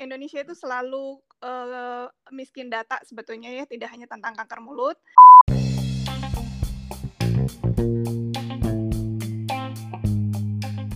Indonesia 0.00 0.40
itu 0.40 0.56
selalu 0.56 1.20
uh, 1.44 2.08
miskin 2.32 2.72
data 2.72 2.96
sebetulnya 3.04 3.52
ya, 3.52 3.68
tidak 3.68 3.92
hanya 3.92 4.08
tentang 4.08 4.32
kanker 4.32 4.64
mulut. 4.64 4.96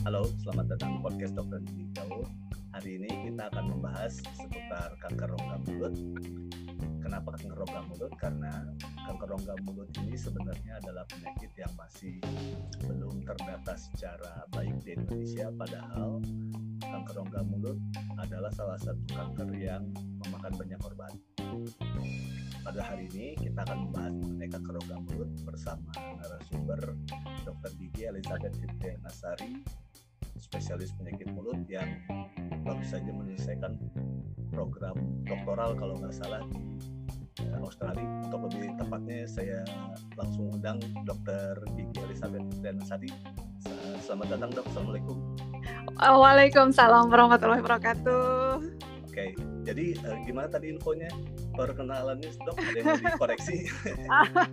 Halo, 0.08 0.24
selamat 0.40 0.66
datang 0.72 0.96
di 0.96 0.98
podcast 1.04 1.36
Dokter 1.36 1.60
Gaul. 1.92 2.24
Hari 2.72 2.90
ini 2.96 3.10
kita 3.28 3.52
akan 3.52 3.76
membahas 3.76 4.24
seputar 4.40 4.96
kanker 5.04 5.28
rongga 5.36 5.56
mulut. 5.68 5.94
Kenapa 7.04 7.36
kanker 7.36 7.52
rongga 7.60 7.80
mulut? 7.84 8.12
Karena 8.16 8.64
kanker 9.04 9.28
rongga 9.36 9.54
mulut 9.68 9.92
ini 10.00 10.16
sebenarnya 10.16 10.80
adalah 10.80 11.04
penyakit 11.04 11.52
yang 11.52 11.68
masih 11.76 12.16
belum 12.80 13.20
terdata 13.28 13.76
secara 13.76 14.48
baik 14.48 14.80
di 14.80 14.96
Indonesia, 14.96 15.52
padahal 15.52 16.24
kanker 16.80 17.14
rongga 17.20 17.44
mulut 17.44 17.76
adalah 18.16 18.48
salah 18.56 18.80
satu 18.80 19.04
kanker 19.12 19.52
yang 19.52 19.84
memakan 20.24 20.52
banyak 20.56 20.80
korban. 20.80 21.12
Pada 22.64 22.80
hari 22.80 23.12
ini 23.12 23.36
kita 23.36 23.60
akan 23.68 23.78
membahas 23.84 24.14
mengenai 24.16 24.48
kanker 24.48 24.72
rongga 24.80 24.98
mulut 25.04 25.30
bersama 25.44 25.92
narasumber 26.00 26.80
Dr. 27.44 27.70
Gigi 27.76 28.08
Elizabeth 28.08 28.56
Fitria 28.56 28.96
Nasari, 29.04 29.60
spesialis 30.40 30.96
penyakit 30.96 31.28
mulut 31.36 31.60
yang 31.68 32.00
baru 32.64 32.80
saja 32.80 33.12
menyelesaikan 33.12 33.76
program 34.54 34.96
doktoral 35.26 35.74
kalau 35.74 35.98
nggak 35.98 36.14
salah 36.14 36.40
di 36.54 36.62
eh, 37.42 37.58
Australia. 37.60 38.06
Untuk 38.30 38.40
lebih 38.48 38.78
tepatnya 38.78 39.26
saya 39.26 39.58
langsung 40.14 40.54
undang 40.54 40.78
Dr. 41.02 41.60
Gigi 41.74 41.98
Elizabeth 42.06 42.46
Fitria 42.54 42.72
Nasari. 42.78 43.10
Selamat 44.00 44.38
datang 44.38 44.50
dok, 44.54 44.64
Assalamualaikum. 44.70 45.16
Waalaikumsalam 45.98 47.10
warahmatullahi 47.10 47.60
wabarakatuh. 47.60 48.93
Oke, 49.14 49.30
jadi 49.62 49.94
uh, 50.10 50.18
gimana 50.26 50.50
tadi 50.50 50.74
infonya? 50.74 51.06
Perkenalannya 51.54 52.34
dok, 52.34 52.58
ada 52.58 52.78
yang 52.82 52.98
dikoreksi? 53.14 53.70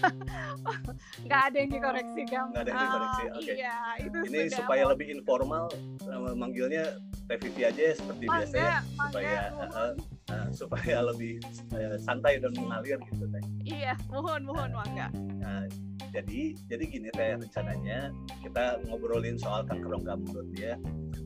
Nggak 1.26 1.42
ada 1.50 1.58
yang 1.58 1.72
dikoreksi, 1.74 2.22
Gam. 2.30 2.54
Nggak 2.54 2.62
ada 2.62 2.70
yang 2.70 2.84
dikoreksi, 2.86 3.24
uh, 3.26 3.30
oke. 3.34 3.42
Okay. 3.42 3.56
Iya, 3.58 3.78
itu 4.06 4.18
Ini 4.22 4.38
sudah 4.38 4.58
supaya 4.62 4.84
lebih 4.86 5.08
informal, 5.18 5.66
uh, 6.06 6.38
manggilnya 6.38 6.94
Vivi 7.42 7.66
aja 7.66 7.98
seperti 7.98 8.30
mangga, 8.30 8.38
biasa 8.38 8.56
ya, 8.62 8.78
mangga, 8.94 9.10
supaya 9.10 9.40
uh, 9.50 9.94
uh, 10.30 10.48
supaya 10.54 10.98
lebih 11.10 11.34
uh, 11.74 11.98
santai 11.98 12.38
dan 12.38 12.54
mengalir 12.54 13.02
gitu 13.10 13.26
Teh. 13.34 13.44
Iya, 13.66 13.98
mohon 14.14 14.46
mohon 14.46 14.70
mangga. 14.78 15.10
Nah, 15.42 15.66
jadi 16.14 16.54
jadi 16.70 16.84
gini 16.86 17.10
Teh 17.18 17.34
rencananya 17.34 18.14
kita 18.46 18.78
ngobrolin 18.86 19.42
soal 19.42 19.66
kanker 19.66 19.90
rongga 19.90 20.22
mulut 20.22 20.54
ya 20.54 20.78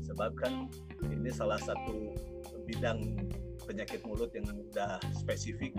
sebab 0.07 0.31
kan 0.39 0.71
ini 1.03 1.27
salah 1.27 1.59
satu 1.59 2.14
bidang 2.65 2.99
penyakit 3.61 4.01
mulut 4.03 4.29
yang 4.29 4.45
udah 4.49 4.97
spesifik 5.11 5.73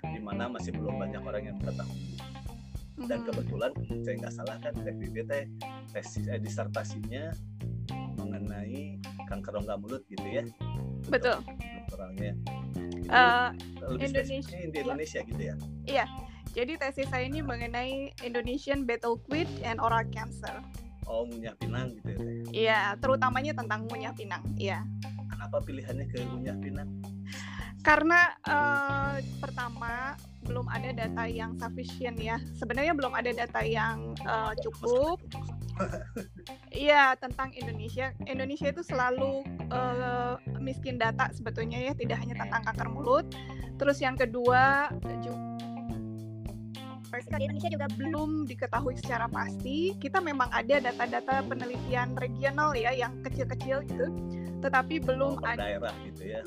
di 0.00 0.18
mana 0.18 0.46
masih 0.48 0.72
belum 0.72 0.96
banyak 0.96 1.20
orang 1.20 1.42
yang 1.44 1.56
mengetahui 1.58 2.02
dan 3.00 3.18
Mhm. 3.20 3.26
kebetulan 3.28 3.72
saya 4.00 4.14
nggak 4.16 4.34
salah 4.34 4.56
kan 4.58 4.74
TPB 4.74 5.16
teh 5.24 5.44
tesis 5.88 6.26
eh, 6.26 6.34
disertasinya 6.36 7.30
mengenai 8.16 8.98
kanker 9.24 9.54
rongga 9.54 9.76
mulut 9.76 10.02
gitu 10.06 10.24
ya 10.24 10.42
Betul. 11.06 11.38
Eh, 13.08 13.48
lebih 13.80 14.04
Indonesia- 14.04 14.58
di 14.66 14.76
Indonesia 14.76 15.20
gitu 15.22 15.42
ya 15.86 16.04
jadi 16.50 16.72
tesis 16.76 17.06
saya 17.06 17.22
ini 17.22 17.38
mengenai 17.38 18.10
Indonesian 18.20 18.82
Battle 18.82 19.14
Quid 19.20 19.46
and 19.62 19.78
Oral 19.78 20.02
Cancer. 20.08 20.58
oh 21.06 21.24
munyah 21.24 21.54
pinang 21.56 21.94
gitu 21.96 22.12
ya 22.12 22.20
Iya, 22.50 22.78
terutamanya 22.98 23.52
tentang 23.54 23.84
munyah 23.86 24.12
pinang. 24.12 24.44
Iya. 24.54 24.84
Kenapa 25.38 25.62
pilihannya 25.62 26.06
ke 26.10 26.18
munyah 26.34 26.58
pinang 26.58 26.90
Karena 27.86 28.34
eh, 28.42 29.22
pertama 29.38 30.18
belum 30.42 30.66
ada 30.66 30.90
data 30.90 31.30
yang 31.30 31.54
sufficient 31.62 32.18
ya. 32.18 32.42
Sebenarnya 32.58 32.90
belum 32.90 33.14
ada 33.14 33.30
data 33.30 33.62
yang 33.62 34.18
eh, 34.18 34.52
cukup. 34.66 35.22
Iya 36.74 37.14
tentang 37.22 37.54
Indonesia. 37.54 38.10
Indonesia 38.26 38.74
itu 38.74 38.82
selalu 38.82 39.46
eh, 39.70 40.34
miskin 40.58 40.98
data 40.98 41.30
sebetulnya 41.30 41.78
ya, 41.78 41.94
tidak 41.94 42.18
hanya 42.18 42.34
tentang 42.34 42.66
kanker 42.66 42.90
mulut. 42.90 43.30
Terus 43.78 44.02
yang 44.02 44.18
kedua 44.18 44.90
juga 45.22 45.48
di 47.40 47.44
Indonesia 47.48 47.72
juga 47.72 47.88
belum 47.96 48.44
diketahui 48.44 49.00
secara 49.00 49.30
pasti. 49.32 49.96
Kita 49.96 50.20
memang 50.20 50.52
ada 50.52 50.82
data-data 50.82 51.40
penelitian 51.46 52.12
regional 52.20 52.76
ya 52.76 52.92
yang 52.92 53.16
kecil-kecil 53.24 53.80
gitu, 53.88 54.06
tetapi 54.58 55.00
belum 55.02 55.38
oh, 55.38 55.42
per 55.42 55.58
ada 55.58 55.64
daerah 55.64 55.94
gitu 56.06 56.22
ya 56.26 56.42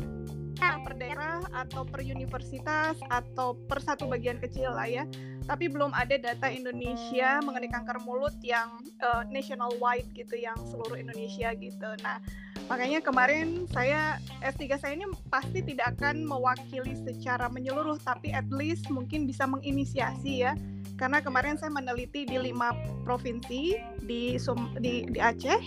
per 0.61 0.93
daerah 0.93 1.41
atau 1.55 1.81
per 1.81 2.05
universitas 2.05 2.99
atau 3.09 3.57
per 3.65 3.81
satu 3.81 4.05
bagian 4.05 4.37
kecil 4.37 4.69
lah 4.73 4.85
ya. 4.85 5.03
Tapi 5.49 5.65
belum 5.67 5.89
ada 5.95 6.21
data 6.21 6.47
Indonesia 6.53 7.41
mengenai 7.41 7.71
kanker 7.73 7.97
mulut 8.05 8.37
yang 8.45 8.77
uh, 9.01 9.25
national 9.33 9.73
wide 9.81 10.05
gitu, 10.13 10.37
yang 10.37 10.55
seluruh 10.69 11.01
Indonesia 11.01 11.49
gitu. 11.57 11.89
Nah, 12.05 12.21
makanya 12.69 13.01
kemarin 13.01 13.65
saya 13.73 14.21
S3 14.45 14.77
saya 14.77 14.93
ini 15.01 15.09
pasti 15.33 15.65
tidak 15.65 15.97
akan 15.97 16.29
mewakili 16.29 16.93
secara 16.93 17.49
menyeluruh, 17.49 17.97
tapi 18.05 18.29
at 18.29 18.45
least 18.53 18.85
mungkin 18.93 19.25
bisa 19.25 19.49
menginisiasi 19.49 20.45
ya. 20.45 20.53
Karena 21.01 21.17
kemarin 21.17 21.57
saya 21.57 21.73
meneliti 21.73 22.29
di 22.29 22.37
lima 22.37 22.77
provinsi 23.01 23.81
di 24.05 24.37
Sum- 24.37 24.77
di, 24.77 25.09
di 25.09 25.17
Aceh, 25.17 25.57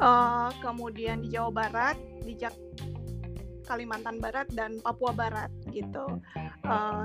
uh, 0.00 0.50
kemudian 0.60 1.24
di 1.24 1.32
Jawa 1.32 1.50
Barat, 1.52 1.96
di 2.24 2.36
Jak 2.36 2.54
Kalimantan 3.66 4.22
Barat 4.22 4.46
dan 4.54 4.78
Papua 4.78 5.10
Barat 5.10 5.50
gitu. 5.74 6.22
Uh, 6.62 7.02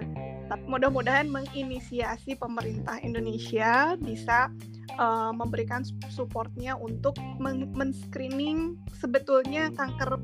mudah-mudahan 0.69 1.25
menginisiasi 1.25 2.37
pemerintah 2.37 3.01
Indonesia 3.01 3.97
bisa 3.97 4.53
uh, 5.01 5.33
memberikan 5.33 5.81
supportnya 6.13 6.77
untuk 6.77 7.17
men- 7.41 7.73
men-screening 7.73 8.77
sebetulnya 8.93 9.73
kanker 9.73 10.21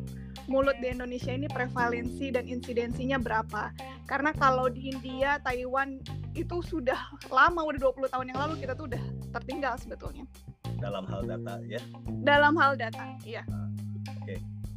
mulut 0.48 0.78
di 0.80 0.94
Indonesia 0.94 1.34
ini 1.34 1.50
prevalensi 1.52 2.32
dan 2.32 2.48
insidensinya 2.48 3.20
berapa. 3.20 3.74
Karena 4.08 4.32
kalau 4.32 4.72
di 4.72 4.94
India, 4.94 5.42
Taiwan 5.44 6.00
itu 6.38 6.64
sudah 6.64 6.98
lama, 7.28 7.68
udah 7.68 7.92
20 7.92 8.14
tahun 8.14 8.26
yang 8.32 8.40
lalu 8.48 8.54
kita 8.64 8.74
tuh 8.78 8.88
udah 8.88 9.04
tertinggal 9.36 9.76
sebetulnya. 9.76 10.24
Dalam 10.78 11.04
hal 11.06 11.22
data 11.24 11.54
ya 11.66 11.82
Dalam 12.22 12.54
hal 12.56 12.74
data, 12.76 13.06
iya. 13.24 13.44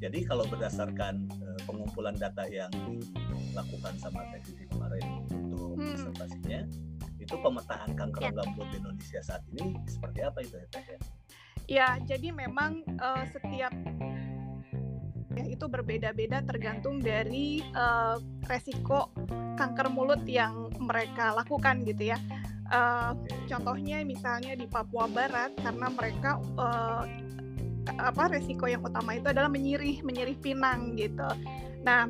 Jadi 0.00 0.24
kalau 0.24 0.48
berdasarkan 0.48 1.28
uh, 1.28 1.60
pengumpulan 1.68 2.16
data 2.16 2.48
yang 2.48 2.72
dilakukan 2.72 3.92
sama 4.00 4.24
TVV 4.32 4.64
kemarin 4.72 5.04
untuk 5.28 5.76
Hmm. 5.76 5.92
disertasinya, 5.92 6.60
itu 7.20 7.34
pemetaan 7.36 7.90
kanker 7.92 8.20
Ya. 8.24 8.32
rongga 8.32 8.44
mulut 8.56 8.68
di 8.72 8.76
Indonesia 8.80 9.20
saat 9.20 9.44
ini 9.52 9.76
seperti 9.84 10.24
apa 10.24 10.40
itu 10.40 10.56
ya 10.56 10.66
Teh? 10.72 10.84
ya? 10.88 10.98
Ya, 11.68 11.88
jadi 12.02 12.32
memang 12.32 12.80
uh, 12.96 13.28
setiap 13.28 13.76
ya 15.30 15.44
itu 15.46 15.64
berbeda-beda 15.68 16.42
tergantung 16.42 16.98
dari 16.98 17.60
uh, 17.76 18.16
resiko 18.48 19.12
kanker 19.54 19.92
mulut 19.92 20.24
yang 20.24 20.72
mereka 20.80 21.36
lakukan 21.36 21.84
gitu 21.84 22.16
ya. 22.16 22.18
Uh, 22.70 23.18
contohnya 23.50 23.98
misalnya 24.06 24.54
di 24.54 24.62
Papua 24.70 25.10
Barat 25.10 25.50
karena 25.58 25.90
mereka 25.90 26.38
uh, 26.54 27.02
apa 27.98 28.30
resiko 28.30 28.70
yang 28.70 28.86
utama 28.86 29.18
itu 29.18 29.26
adalah 29.26 29.50
menyirih 29.50 30.06
menyirih 30.06 30.38
pinang 30.38 30.94
gitu. 30.94 31.26
Nah 31.82 32.06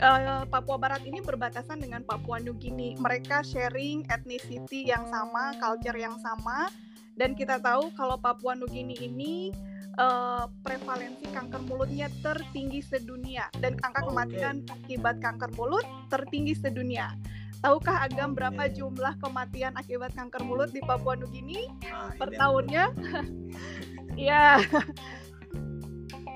uh, 0.00 0.48
Papua 0.48 0.80
Barat 0.80 1.04
ini 1.04 1.20
berbatasan 1.20 1.84
dengan 1.84 2.00
Papua 2.08 2.40
New 2.40 2.56
Guinea. 2.56 2.96
Mereka 2.96 3.44
sharing 3.44 4.08
ethnicity 4.08 4.88
yang 4.88 5.04
sama, 5.12 5.52
culture 5.60 6.00
yang 6.00 6.16
sama, 6.24 6.72
dan 7.20 7.36
kita 7.36 7.60
tahu 7.60 7.92
kalau 7.92 8.16
Papua 8.16 8.56
New 8.56 8.70
Guinea 8.70 8.96
ini 9.04 9.52
uh, 9.98 10.46
prevalensi 10.62 11.26
kanker 11.34 11.66
mulutnya 11.66 12.08
tertinggi 12.22 12.80
sedunia 12.80 13.50
dan 13.58 13.76
angka 13.84 14.06
kematian 14.06 14.64
akibat 14.70 15.18
kanker 15.20 15.50
mulut 15.58 15.84
tertinggi 16.08 16.54
sedunia. 16.56 17.12
Tahukah 17.58 18.06
Agam 18.06 18.38
berapa 18.38 18.70
jumlah 18.70 19.18
kematian 19.18 19.74
akibat 19.74 20.14
kanker 20.14 20.46
mulut 20.46 20.70
di 20.70 20.78
Papua 20.78 21.18
New 21.18 21.26
Guinea 21.26 21.66
Nah, 21.90 22.14
per 22.14 22.30
tahunnya? 22.34 22.84
Ya. 24.18 24.58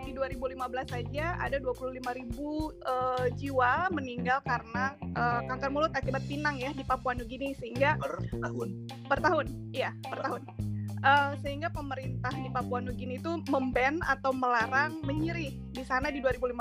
Di 0.07 0.15
2015 0.15 0.55
saja 0.87 1.35
ada 1.35 1.59
25.000 1.59 1.99
uh, 1.99 3.27
jiwa 3.35 3.91
meninggal 3.91 4.39
karena 4.47 4.95
uh, 5.19 5.43
kanker 5.51 5.71
mulut 5.75 5.91
akibat 5.91 6.23
pinang 6.31 6.63
ya 6.63 6.71
di 6.71 6.87
Papua 6.87 7.19
Guinea 7.19 7.59
sehingga 7.59 7.99
per 7.99 8.23
tahun. 8.39 8.87
per 9.11 9.19
tahun, 9.19 9.47
iya 9.75 9.91
per 10.07 10.23
tahun. 10.23 10.72
Uh, 11.03 11.35
sehingga 11.43 11.67
pemerintah 11.67 12.31
di 12.31 12.47
Papua 12.47 12.79
Guinea 12.79 13.19
itu 13.19 13.43
memban 13.51 13.99
atau 14.07 14.31
melarang 14.31 15.03
menyirih 15.03 15.51
di 15.75 15.83
sana 15.83 16.15
di 16.15 16.23
2015 16.23 16.55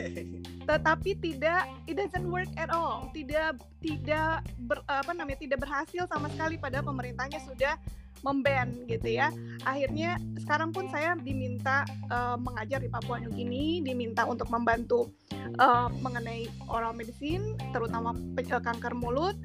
tetapi 0.68 1.12
tidak 1.20 1.68
it 1.84 1.92
doesn't 1.92 2.24
work 2.32 2.48
at 2.56 2.72
all 2.72 3.12
tidak 3.12 3.60
tidak 3.84 4.40
ber, 4.64 4.80
apa 4.88 5.12
namanya 5.12 5.44
tidak 5.44 5.60
berhasil 5.60 6.08
sama 6.08 6.32
sekali 6.32 6.56
padahal 6.56 6.88
pemerintahnya 6.88 7.36
sudah 7.44 7.76
memban 8.24 8.72
gitu 8.88 9.20
ya. 9.20 9.28
Akhirnya 9.68 10.16
sekarang 10.40 10.72
pun 10.72 10.88
saya 10.88 11.12
diminta 11.20 11.84
uh, 12.08 12.40
mengajar 12.40 12.80
di 12.80 12.88
Papua 12.88 13.20
Nugini, 13.20 13.84
diminta 13.84 14.24
untuk 14.24 14.48
membantu 14.48 15.12
uh, 15.60 15.92
mengenai 16.00 16.48
oral 16.72 16.96
medicine, 16.96 17.54
terutama 17.76 18.16
kanker 18.34 18.96
mulut. 18.96 19.36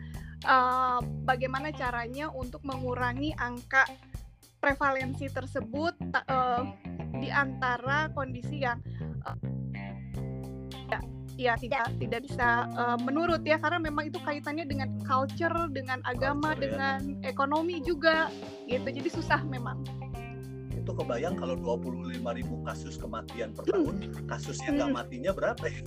Uh, 0.47 1.03
bagaimana 1.27 1.67
caranya 1.75 2.31
untuk 2.31 2.63
mengurangi 2.63 3.35
angka 3.35 3.83
prevalensi 4.63 5.27
tersebut 5.27 5.99
uh, 6.15 6.63
di 7.19 7.27
antara 7.27 8.07
kondisi 8.15 8.63
yang 8.63 8.79
uh, 9.27 9.35
ya 11.39 11.55
tidak 11.55 11.87
tidak 12.03 12.27
bisa 12.27 12.67
uh, 12.75 12.99
menurut 12.99 13.39
ya 13.47 13.55
karena 13.55 13.79
memang 13.79 14.11
itu 14.11 14.19
kaitannya 14.19 14.67
dengan 14.67 14.91
culture, 15.07 15.71
dengan 15.71 16.03
agama, 16.03 16.51
culture, 16.51 16.59
ya. 16.59 16.63
dengan 16.67 16.99
ya. 17.23 17.31
ekonomi 17.31 17.79
juga 17.79 18.27
gitu. 18.67 18.83
Jadi 18.83 19.07
susah 19.07 19.39
memang. 19.47 19.79
Itu 20.75 20.91
kebayang 20.91 21.39
kalau 21.39 21.55
25 21.55 22.19
ribu 22.19 22.59
kasus 22.67 22.99
kematian 22.99 23.55
per 23.55 23.71
tahun, 23.71 24.11
kasusnya 24.27 24.83
nggak 24.83 24.89
hmm. 24.91 24.99
matinya 24.99 25.31
berapa 25.31 25.63
ya? 25.63 25.81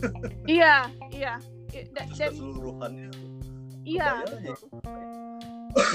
iya, 0.49 0.77
iya. 1.13 1.35
Dan, 1.73 2.09
keseluruhannya. 2.09 3.32
Iya. 3.83 4.23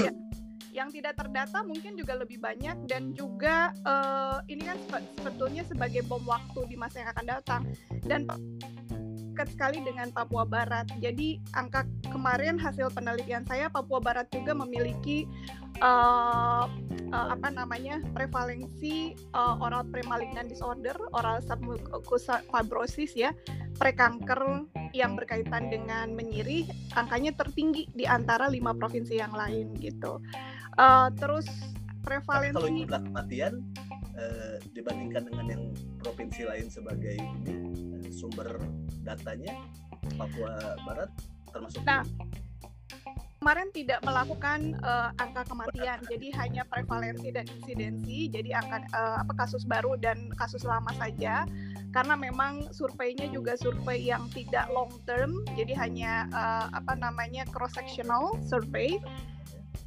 iya. 0.03 0.11
Yang 0.75 1.01
tidak 1.01 1.13
terdata 1.17 1.65
mungkin 1.65 1.97
juga 1.97 2.13
lebih 2.13 2.37
banyak 2.37 2.85
dan 2.85 3.15
juga 3.17 3.73
uh, 3.81 4.45
ini 4.45 4.61
kan 4.61 4.77
sebetulnya 5.17 5.65
sebagai 5.65 6.05
bom 6.05 6.21
waktu 6.27 6.69
di 6.69 6.75
masa 6.77 7.01
yang 7.01 7.09
akan 7.17 7.25
datang 7.25 7.61
dan 8.05 8.29
dekat 9.37 9.53
sekali 9.53 9.77
dengan 9.85 10.09
Papua 10.09 10.49
Barat. 10.49 10.89
Jadi 10.97 11.37
angka 11.53 11.85
kemarin 12.09 12.57
hasil 12.57 12.89
penelitian 12.89 13.45
saya 13.45 13.69
Papua 13.69 14.01
Barat 14.01 14.25
juga 14.33 14.57
memiliki 14.57 15.29
uh, 15.81 16.65
uh, 17.13 17.27
apa 17.33 17.47
namanya 17.53 18.01
prevalensi 18.13 19.13
uh, 19.33 19.57
oral 19.61 19.85
premalignant 19.87 20.49
disorder, 20.49 20.95
oral 21.13 21.41
submucous 21.43 22.27
fibrosis 22.49 23.13
ya, 23.13 23.31
prekanker 23.77 24.65
yang 24.91 25.13
berkaitan 25.13 25.69
dengan 25.69 26.13
menyirih, 26.13 26.67
angkanya 26.97 27.33
tertinggi 27.37 27.87
di 27.93 28.05
antara 28.07 28.49
lima 28.49 28.73
provinsi 28.73 29.19
yang 29.19 29.33
lain 29.33 29.73
gitu. 29.77 30.19
Uh, 30.77 31.09
terus 31.17 31.47
prevalensi 32.05 32.55
kalau 32.55 32.69
jumlah 32.71 33.01
kematian 33.11 33.53
uh, 34.15 34.55
dibandingkan 34.71 35.23
dengan 35.27 35.45
yang 35.51 35.63
provinsi 35.99 36.47
lain 36.47 36.67
sebagai 36.71 37.17
ini 37.17 37.55
sumber 38.13 38.57
datanya 39.03 39.53
Papua 40.15 40.77
Barat 40.87 41.11
termasuk 41.51 41.81
nah 41.83 42.01
kemarin 43.47 43.71
tidak 43.71 44.03
melakukan 44.03 44.75
uh, 44.83 45.15
angka 45.23 45.47
kematian 45.47 46.03
jadi 46.11 46.35
hanya 46.35 46.67
prevalensi 46.67 47.31
dan 47.31 47.47
insidensi 47.47 48.27
jadi 48.27 48.59
angka 48.59 48.83
uh, 48.91 49.23
apa 49.23 49.39
kasus 49.39 49.63
baru 49.63 49.95
dan 49.95 50.27
kasus 50.35 50.67
lama 50.67 50.91
saja. 50.99 51.47
Karena 51.95 52.19
memang 52.19 52.67
surveinya 52.75 53.23
juga 53.31 53.55
survei 53.55 54.03
yang 54.03 54.27
tidak 54.35 54.67
long 54.67 54.91
term 55.07 55.47
jadi 55.55 55.79
hanya 55.79 56.27
uh, 56.35 56.67
apa 56.75 56.99
namanya 56.99 57.47
cross 57.47 57.71
sectional 57.79 58.35
survey. 58.43 58.99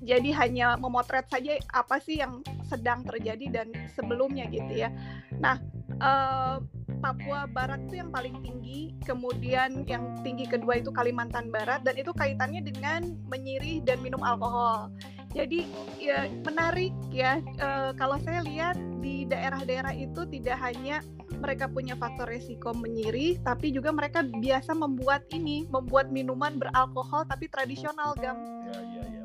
Jadi 0.01 0.33
hanya 0.33 0.81
memotret 0.81 1.29
saja 1.29 1.61
apa 1.77 2.01
sih 2.01 2.17
yang 2.17 2.41
sedang 2.65 3.05
terjadi 3.05 3.61
dan 3.61 3.69
sebelumnya 3.93 4.49
gitu 4.49 4.73
ya. 4.73 4.89
Nah 5.37 5.61
uh, 6.01 6.65
Papua 7.01 7.49
Barat 7.49 7.81
itu 7.89 7.99
yang 7.99 8.13
paling 8.13 8.37
tinggi, 8.45 8.93
kemudian 9.09 9.89
yang 9.89 10.21
tinggi 10.21 10.45
kedua 10.45 10.79
itu 10.79 10.93
Kalimantan 10.93 11.49
Barat 11.49 11.83
dan 11.83 11.97
itu 11.97 12.13
kaitannya 12.13 12.61
dengan 12.61 13.17
menyirih 13.27 13.81
dan 13.83 13.99
minum 14.05 14.21
alkohol. 14.21 14.93
Jadi 15.33 15.65
ya 15.97 16.29
menarik 16.45 16.93
ya 17.09 17.41
e, 17.41 17.69
kalau 17.97 18.21
saya 18.21 18.45
lihat 18.45 18.77
di 19.01 19.25
daerah-daerah 19.25 19.97
itu 19.97 20.29
tidak 20.29 20.61
hanya 20.61 21.01
mereka 21.41 21.71
punya 21.71 21.97
faktor 21.97 22.29
resiko 22.29 22.77
menyirih, 22.77 23.41
tapi 23.41 23.73
juga 23.73 23.95
mereka 23.95 24.21
biasa 24.21 24.77
membuat 24.77 25.25
ini, 25.33 25.65
membuat 25.73 26.13
minuman 26.13 26.61
beralkohol 26.61 27.25
tapi 27.25 27.49
tradisional 27.49 28.13
gam. 28.21 28.37
Ya, 28.69 28.77
ya, 28.77 29.05
ya 29.09 29.20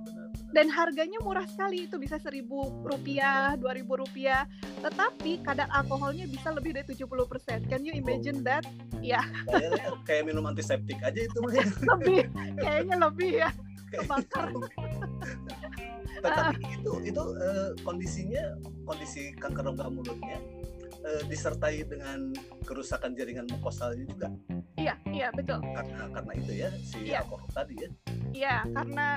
dan 0.55 0.71
harganya 0.71 1.19
murah 1.19 1.43
sekali 1.43 1.83
itu 1.83 1.99
bisa 1.99 2.15
seribu 2.15 2.71
rupiah 2.87 3.59
dua 3.59 3.75
ribu 3.75 3.99
rupiah. 3.99 4.47
Tetapi 4.79 5.43
kadar 5.43 5.67
alkoholnya 5.67 6.31
bisa 6.31 6.55
lebih 6.55 6.71
dari 6.71 6.87
70% 6.87 7.67
can 7.67 7.83
you 7.83 7.91
imagine 7.91 8.39
that? 8.47 8.63
Ya 9.03 9.19
yeah. 9.51 9.91
kayak 10.07 10.31
minum 10.31 10.47
antiseptik 10.47 10.95
aja 11.03 11.27
itu 11.27 11.39
lebih 11.91 12.31
kayaknya 12.55 12.95
lebih 12.95 13.31
ya. 13.43 13.49
Kebakar. 13.91 14.55
tetapi 16.25 16.63
itu 16.79 16.91
itu 17.05 17.21
uh, 17.21 17.69
kondisinya 17.85 18.57
kondisi 18.87 19.35
kanker 19.37 19.67
rongga 19.67 19.91
mulutnya 19.91 20.39
uh, 21.05 21.21
disertai 21.29 21.85
dengan 21.85 22.33
kerusakan 22.65 23.13
jaringan 23.13 23.45
mukosalnya 23.51 24.09
juga 24.09 24.27
iya 24.85 24.95
iya 25.09 25.27
betul. 25.33 25.57
Karena 25.65 26.05
karena 26.13 26.31
itu 26.37 26.51
ya 26.53 26.69
si 26.85 26.97
iya. 27.09 27.25
alkohol 27.25 27.49
tadi 27.49 27.73
ya. 27.73 27.89
Iya, 28.35 28.67
karena 28.67 29.07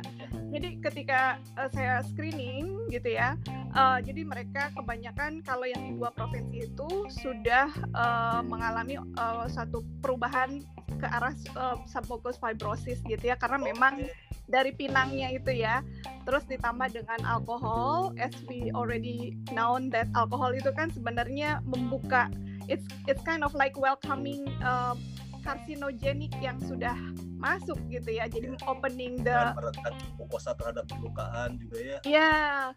jadi 0.55 0.69
ketika 0.79 1.43
uh, 1.59 1.67
saya 1.75 2.07
screening 2.07 2.87
gitu 2.87 3.19
ya, 3.19 3.35
uh, 3.75 3.99
jadi 3.99 4.23
mereka 4.23 4.71
kebanyakan 4.79 5.43
kalau 5.43 5.67
yang 5.67 5.91
di 5.91 5.99
dua 5.99 6.15
provinsi 6.15 6.71
itu 6.71 7.11
sudah 7.11 7.67
uh, 7.99 8.47
mengalami 8.47 8.95
uh, 9.19 9.51
satu 9.51 9.83
perubahan 9.99 10.63
ke 11.03 11.07
arah 11.11 11.35
uh, 11.59 11.83
submucous 11.91 12.39
fibrosis 12.39 13.03
gitu 13.11 13.27
ya, 13.27 13.35
karena 13.35 13.59
memang 13.59 14.07
dari 14.47 14.71
pinangnya 14.71 15.35
itu 15.35 15.51
ya, 15.67 15.83
terus 16.23 16.47
ditambah 16.47 16.87
dengan 16.95 17.19
alkohol, 17.27 18.15
as 18.23 18.33
we 18.47 18.71
already 18.71 19.35
known 19.51 19.91
that 19.91 20.07
alkohol 20.15 20.55
itu 20.55 20.71
kan 20.79 20.95
sebenarnya 20.95 21.59
membuka, 21.67 22.31
it's 22.71 22.87
it's 23.11 23.21
kind 23.27 23.43
of 23.43 23.51
like 23.59 23.75
welcoming 23.75 24.47
uh, 24.63 24.95
karsinogenik 25.43 26.35
yang 26.43 26.59
sudah 26.63 26.95
masuk 27.39 27.79
gitu 27.89 28.11
ya. 28.19 28.27
Jadi 28.27 28.55
ya. 28.55 28.67
opening 28.67 29.23
the 29.23 29.55
dan 29.55 29.95
mukosa 30.19 30.53
terhadap 30.59 30.85
perlukaan 30.91 31.57
juga 31.63 31.79
ya. 31.79 31.99
Iya 32.05 32.35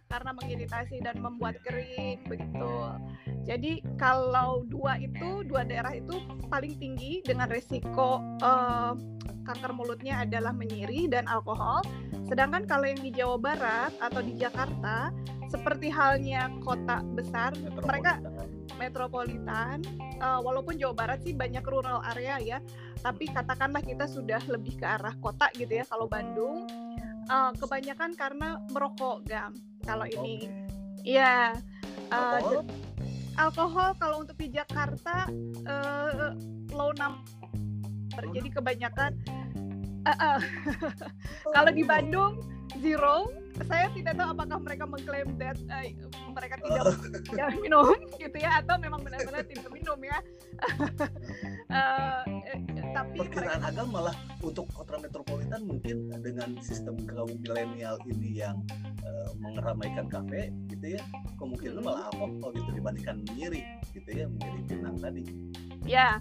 karena 0.08 0.32
mengiritasi 0.38 0.96
dan 1.02 1.16
membuat 1.20 1.60
ya. 1.62 1.64
kering 1.70 2.18
begitu. 2.30 2.74
Jadi 3.42 3.82
kalau 3.98 4.62
dua 4.70 5.02
itu 5.02 5.42
dua 5.50 5.66
daerah 5.66 5.98
itu 5.98 6.22
paling 6.48 6.78
tinggi 6.78 7.26
dengan 7.26 7.50
resiko 7.50 8.22
uh, 8.46 8.94
kanker 9.44 9.74
mulutnya 9.74 10.22
adalah 10.22 10.54
menyiri 10.54 11.10
dan 11.10 11.26
alkohol. 11.26 11.82
Sedangkan 12.30 12.70
kalau 12.70 12.86
yang 12.88 13.02
di 13.02 13.12
Jawa 13.12 13.38
Barat 13.42 13.92
atau 14.00 14.22
di 14.22 14.38
Jakarta 14.38 15.10
seperti 15.52 15.92
halnya 15.92 16.48
kota 16.64 17.04
besar 17.12 17.52
mereka 17.84 18.24
metropolitan 18.82 19.86
uh, 20.18 20.42
walaupun 20.42 20.74
Jawa 20.82 20.98
Barat 20.98 21.22
sih 21.22 21.38
banyak 21.38 21.62
rural 21.62 22.02
area 22.10 22.42
ya 22.42 22.58
tapi 23.06 23.30
katakanlah 23.30 23.86
kita 23.86 24.10
sudah 24.10 24.42
lebih 24.50 24.82
ke 24.82 24.86
arah 24.90 25.14
kota 25.22 25.54
gitu 25.54 25.70
ya 25.70 25.86
kalau 25.86 26.10
Bandung 26.10 26.66
uh, 27.30 27.54
kebanyakan 27.54 28.18
karena 28.18 28.58
merokok 28.74 29.22
gam 29.30 29.54
kalau 29.86 30.10
ini 30.10 30.50
iya 31.06 31.54
okay. 32.10 32.18
uh, 32.18 32.42
alkohol? 32.42 32.64
alkohol 33.38 33.90
kalau 34.02 34.18
untuk 34.26 34.38
di 34.42 34.50
Jakarta 34.50 35.30
uh, 35.70 36.34
low 36.74 36.90
number 36.98 38.24
jadi 38.34 38.50
kebanyakan 38.50 39.12
uh, 40.10 40.12
uh. 40.18 40.40
kalau 41.56 41.70
di 41.70 41.86
Bandung 41.86 42.42
zero 42.82 43.41
saya 43.68 43.88
tidak 43.94 44.14
tahu 44.18 44.28
apakah 44.34 44.58
mereka 44.64 44.84
mengklaim 44.88 45.30
that 45.38 45.58
uh, 45.70 45.86
mereka 46.34 46.56
tidak 46.60 46.84
tidak 47.30 47.50
minum 47.60 47.96
gitu 48.18 48.38
ya 48.40 48.64
atau 48.64 48.76
memang 48.80 49.02
benar-benar 49.04 49.44
tidak 49.46 49.70
minum 49.70 50.00
ya. 50.02 50.18
Uh, 51.72 52.24
tapi 52.96 53.18
perkiraan 53.24 53.60
mereka... 53.64 53.72
agama 53.72 53.90
malah 53.92 54.16
untuk 54.44 54.66
kota 54.76 55.00
metropolitan 55.00 55.62
mungkin 55.64 56.12
dengan 56.20 56.50
sistem 56.64 56.96
kaum 57.08 57.32
milenial 57.44 57.96
ini 58.08 58.44
yang 58.44 58.58
uh, 59.04 59.30
mengeramaikan 59.40 60.08
kafe 60.08 60.52
gitu 60.72 61.00
ya 61.00 61.02
kemungkinan 61.40 61.84
malah 61.84 62.08
alkohol 62.12 62.52
gitu 62.56 62.70
dibandingkan 62.76 63.24
miri 63.36 63.64
gitu 63.92 64.10
ya 64.10 64.26
miri 64.28 64.60
pinang 64.68 64.96
tadi. 65.00 65.24
Ya. 65.84 66.20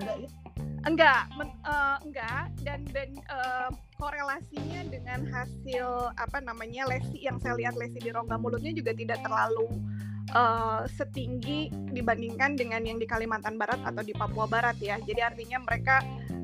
Enggak 0.00 0.26
ya 0.26 0.41
enggak 0.82 1.30
men, 1.38 1.50
uh, 1.62 1.96
enggak 2.02 2.50
dan 2.66 2.82
dan 2.90 3.10
uh, 3.30 3.70
korelasinya 3.96 4.82
dengan 4.90 5.22
hasil 5.30 6.10
apa 6.18 6.42
namanya 6.42 6.90
lesi 6.90 7.22
yang 7.22 7.38
saya 7.38 7.54
lihat 7.54 7.78
lesi 7.78 8.02
di 8.02 8.10
rongga 8.10 8.34
mulutnya 8.34 8.74
juga 8.74 8.90
tidak 8.90 9.22
terlalu 9.22 9.70
uh, 10.34 10.82
setinggi 10.90 11.70
dibandingkan 11.94 12.58
dengan 12.58 12.82
yang 12.82 12.98
di 12.98 13.06
Kalimantan 13.06 13.54
Barat 13.58 13.78
atau 13.82 14.02
di 14.02 14.14
Papua 14.14 14.50
Barat 14.50 14.78
ya. 14.82 14.98
Jadi 15.02 15.20
artinya 15.22 15.62
mereka 15.62 16.02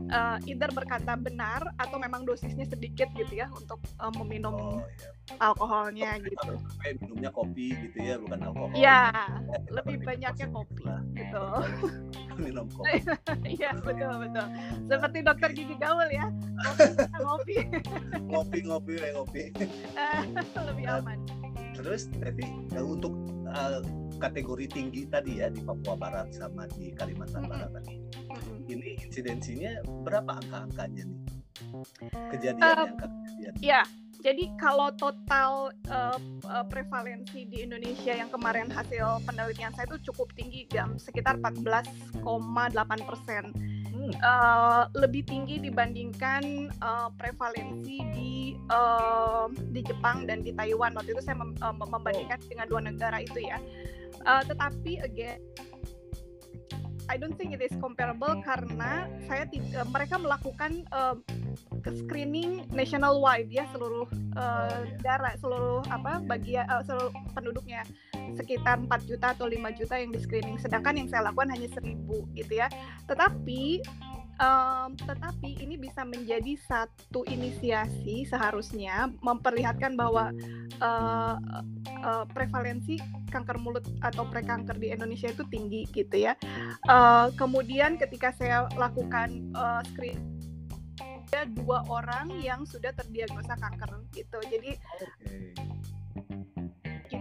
uh, 0.09 0.37
either 0.45 0.71
berkata 0.73 1.15
benar 1.15 1.63
atau 1.77 1.97
memang 2.01 2.25
dosisnya 2.25 2.65
sedikit 2.69 3.09
gitu 3.15 3.33
ya 3.45 3.47
untuk 3.53 3.81
uh, 4.01 4.13
meminum 4.21 4.55
oh, 4.55 4.81
iya. 4.81 5.37
alkoholnya 5.41 6.11
oh, 6.17 6.25
gitu. 6.25 6.53
Minumnya 7.01 7.31
kopi 7.33 7.67
gitu 7.89 7.99
ya, 8.01 8.15
bukan 8.21 8.39
alkohol. 8.43 8.75
Iya, 8.75 9.01
lebih 9.73 9.97
banyaknya 10.05 10.47
kopi 10.51 10.85
gitu. 11.17 11.45
minum 12.43 12.67
kopi. 12.73 13.01
Iya 13.59 13.71
betul 13.81 14.13
betul. 14.29 14.47
Seperti 14.89 15.19
dokter 15.25 15.51
gigi 15.53 15.77
gaul 15.81 16.09
ya, 16.11 16.27
ngopi. 17.21 17.57
ngopi 18.29 18.59
ngopi 18.65 18.93
ngopi. 19.15 19.43
lebih 20.59 20.87
aman. 20.89 21.19
terus 21.79 22.11
tapi 22.19 22.43
uh, 22.75 22.83
untuk 22.83 23.15
uh, 23.47 23.79
kategori 24.19 24.67
tinggi 24.67 25.07
tadi 25.07 25.39
ya 25.39 25.47
di 25.47 25.63
Papua 25.63 25.95
Barat 25.95 26.35
sama 26.35 26.67
di 26.75 26.91
Kalimantan 26.91 27.47
Mm-mm. 27.47 27.53
Barat 27.55 27.71
tadi. 27.79 27.95
Ini 28.69 29.01
insidensinya 29.01 29.81
berapa 30.05 30.39
angka-angkanya 30.45 31.05
nih 31.09 31.21
kejadian 32.31 32.63
Um, 32.63 32.95
yang 33.43 33.55
Ya, 33.59 33.83
jadi 34.23 34.51
kalau 34.59 34.91
total 34.95 35.75
uh, 35.91 36.19
prevalensi 36.67 37.47
di 37.47 37.67
Indonesia 37.67 38.15
yang 38.15 38.31
kemarin 38.31 38.71
hasil 38.71 39.23
penelitian 39.27 39.71
saya 39.75 39.87
itu 39.95 40.11
cukup 40.11 40.31
tinggi, 40.35 40.67
jam 40.71 40.99
sekitar 40.99 41.39
14,8 41.43 42.23
persen. 43.09 43.45
Hmm, 43.99 44.15
Uh, 44.23 44.87
lebih 44.95 45.27
tinggi 45.27 45.59
dibandingkan 45.59 46.71
uh, 46.81 47.11
prevalensi 47.19 47.99
di 48.15 48.55
uh, 48.71 49.51
di 49.75 49.83
Jepang 49.83 50.23
dan 50.23 50.47
di 50.47 50.55
Taiwan. 50.55 50.95
Waktu 50.95 51.19
itu 51.19 51.23
saya 51.27 51.35
mem- 51.35 51.59
uh, 51.59 51.75
mem- 51.75 51.91
membandingkan 51.91 52.39
dengan 52.47 52.71
dua 52.71 52.81
negara 52.87 53.19
itu 53.19 53.43
ya. 53.43 53.59
Uh, 54.23 54.41
tetapi 54.47 55.03
again 55.03 55.43
I 57.09 57.17
don't 57.17 57.35
think 57.41 57.57
it 57.57 57.65
is 57.65 57.73
comparable 57.81 58.37
karena 58.45 59.09
saya 59.25 59.49
ti- 59.49 59.65
uh, 59.73 59.89
mereka 59.89 60.21
melakukan 60.21 60.85
uh, 60.93 61.17
screening 62.05 62.69
nationwide 62.69 63.49
ya 63.49 63.65
seluruh 63.73 64.05
uh, 64.37 64.69
Oh, 64.69 64.85
iya. 64.85 65.33
seluruh 65.41 65.81
apa 65.89 66.21
bagian 66.29 66.69
uh, 66.69 66.85
seluruh 66.85 67.09
penduduknya. 67.33 67.83
Sekitar 68.37 68.79
4 68.85 69.09
juta 69.09 69.33
atau 69.33 69.49
5 69.49 69.57
juta 69.81 69.95
yang 69.97 70.13
di 70.13 70.21
screening. 70.21 70.61
Sedangkan 70.61 71.01
yang 71.01 71.09
saya 71.09 71.33
lakukan 71.33 71.49
hanya 71.49 71.67
1000 71.73 72.37
gitu 72.37 72.53
ya. 72.55 72.69
Tetapi 73.09 73.83
em, 74.39 74.91
tetapi 74.97 75.59
ini 75.63 75.75
bisa 75.75 76.03
menjadi 76.07 76.55
satu 76.65 77.27
inisiasi 77.27 78.25
seharusnya 78.27 79.11
memperlihatkan 79.23 79.99
bahwa 79.99 80.31
eh, 80.79 81.37
eh, 81.87 82.25
prevalensi 82.33 83.03
kanker 83.29 83.59
mulut 83.61 83.85
atau 84.01 84.25
prekanker 84.27 84.79
di 84.79 84.95
Indonesia 84.95 85.29
itu 85.29 85.45
tinggi 85.51 85.85
gitu 85.91 86.17
ya. 86.17 86.39
Eh, 86.87 87.27
kemudian 87.35 87.99
ketika 87.99 88.33
saya 88.35 88.71
lakukan 88.79 89.53
eh, 89.53 89.83
screen 89.93 90.39
ada 91.29 91.45
dua 91.45 91.85
orang 91.93 92.33
yang 92.41 92.65
sudah 92.65 92.89
terdiagnosa 92.97 93.53
kanker 93.61 94.01
gitu. 94.17 94.41
Jadi 94.49 94.81
oke. 94.81 95.78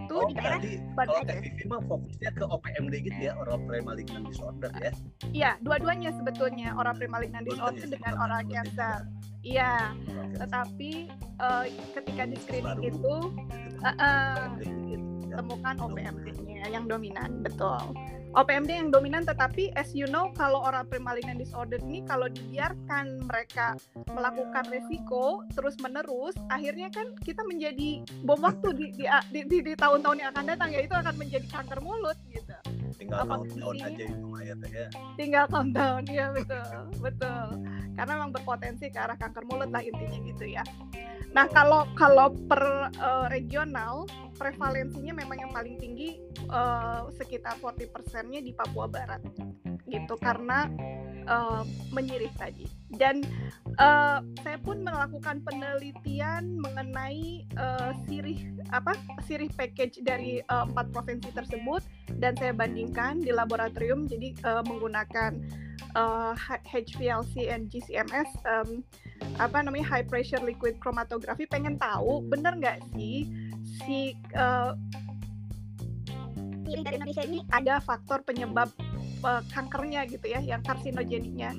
Itu 0.08 0.16
Oh, 0.16 0.24
di 0.24 0.34
daerah 0.34 0.56
berarti 0.56 0.72
kalau 0.96 1.38
Vivi 1.38 1.64
mah 1.64 1.80
fokusnya 1.84 2.30
ke 2.32 2.44
OPMD 2.46 2.94
gitu 3.02 3.20
ya, 3.20 3.32
oral 3.36 3.58
premalignant 3.62 4.24
disorder 4.24 4.72
ya. 4.74 4.92
Iya, 5.28 5.50
dua-duanya 5.60 6.10
sebetulnya 6.10 6.72
orang 6.72 6.96
premalignant 6.96 7.44
disorder 7.44 7.76
Dua-duanya 7.76 7.92
dengan 7.92 8.12
dua-duanya. 8.16 8.48
cancer. 8.48 8.96
Iya, 9.38 9.72
Oral 9.84 10.16
cancer. 10.24 10.38
tetapi 10.40 10.90
eh, 11.38 11.64
ketika 11.94 12.22
di 12.24 12.36
screening 12.36 12.64
Baru. 12.74 12.88
itu 12.88 13.14
gitu 14.58 14.96
ya. 15.28 15.36
temukan. 15.36 15.74
OPMD-nya 15.78 16.64
yang 16.66 16.84
dominan, 16.84 17.30
betul. 17.38 17.78
OPMD 18.36 18.70
yang 18.70 18.90
dominan, 18.92 19.24
tetapi 19.24 19.72
as 19.72 19.96
you 19.96 20.04
know, 20.04 20.28
kalau 20.36 20.60
orang 20.60 20.84
premalignant 20.88 21.40
disorder 21.40 21.80
ini 21.80 22.04
kalau 22.04 22.28
dibiarkan 22.28 23.24
mereka 23.24 23.80
melakukan 24.12 24.68
resiko 24.68 25.44
terus 25.56 25.76
menerus, 25.80 26.36
akhirnya 26.52 26.92
kan 26.92 27.16
kita 27.24 27.40
menjadi 27.48 28.04
bom 28.24 28.40
waktu 28.40 28.68
di 28.76 28.86
di, 28.94 29.04
di, 29.32 29.40
di- 29.48 29.64
di 29.64 29.74
tahun-tahun 29.74 30.18
yang 30.20 30.30
akan 30.36 30.44
datang 30.44 30.68
ya 30.72 30.84
itu 30.84 30.94
akan 30.94 31.14
menjadi 31.16 31.46
kanker 31.48 31.80
mulut 31.80 32.16
gitu. 32.28 32.56
Tinggal 32.98 33.18
apa 33.22 33.34
sih? 33.46 33.62
aja 33.62 34.04
itu 34.04 34.26
mah 34.26 34.42
ya 34.42 34.54
Teh 34.58 34.70
ya. 34.74 34.88
tinggal 35.14 35.44
countdown 35.46 36.02
ya 36.10 36.26
betul 36.34 36.74
betul 36.98 37.46
karena 37.94 38.12
memang 38.18 38.30
berpotensi 38.34 38.90
ke 38.90 38.98
arah 38.98 39.14
kanker 39.14 39.46
mulut 39.46 39.70
lah 39.70 39.82
intinya 39.82 40.18
gitu 40.26 40.44
ya 40.44 40.66
nah 41.30 41.46
kalau 41.46 41.86
kalau 41.94 42.34
per 42.50 42.90
eh, 42.90 43.26
regional 43.30 44.04
prevalensinya 44.34 45.14
memang 45.14 45.38
yang 45.46 45.52
paling 45.54 45.78
tinggi 45.78 46.18
eh, 46.50 47.00
sekitar 47.14 47.56
40 47.62 47.94
persennya 47.94 48.40
di 48.42 48.50
Papua 48.50 48.90
Barat 48.90 49.22
gitu 49.88 50.14
karena 50.20 50.68
eh, 51.28 51.62
menyirih 51.92 52.32
tadi. 52.36 52.66
Dan 52.88 53.20
eh, 53.76 54.18
saya 54.40 54.58
pun 54.60 54.80
melakukan 54.80 55.44
penelitian 55.44 56.56
mengenai 56.60 57.44
eh, 57.44 57.90
sirih 58.08 58.56
apa 58.72 58.96
sirih 59.24 59.48
package 59.52 60.00
dari 60.04 60.40
eh, 60.40 60.64
empat 60.68 60.92
provinsi 60.92 61.32
tersebut 61.32 61.84
dan 62.16 62.36
saya 62.36 62.56
bandingkan 62.56 63.20
di 63.20 63.32
laboratorium. 63.32 64.08
Jadi 64.08 64.36
eh, 64.40 64.62
menggunakan 64.64 65.36
eh, 65.96 66.32
H- 66.36 66.64
HPLC 66.64 67.52
and 67.52 67.68
GCMS 67.68 68.28
em, 68.48 68.80
apa 69.36 69.60
namanya 69.60 69.84
high 69.98 70.06
pressure 70.06 70.40
liquid 70.40 70.80
chromatography. 70.80 71.44
Pengen 71.44 71.76
tahu 71.76 72.24
bener 72.24 72.56
nggak 72.56 72.78
sih 72.96 73.28
si 73.84 74.16
piring 76.68 76.84
dari 76.84 76.96
Indonesia 77.00 77.24
ini 77.24 77.40
ada 77.48 77.80
faktor 77.80 78.20
penyebab 78.22 78.68
eh, 79.22 79.42
kankernya 79.52 80.06
gitu 80.08 80.26
ya 80.26 80.40
yang 80.42 80.62
karsinogeniknya. 80.62 81.54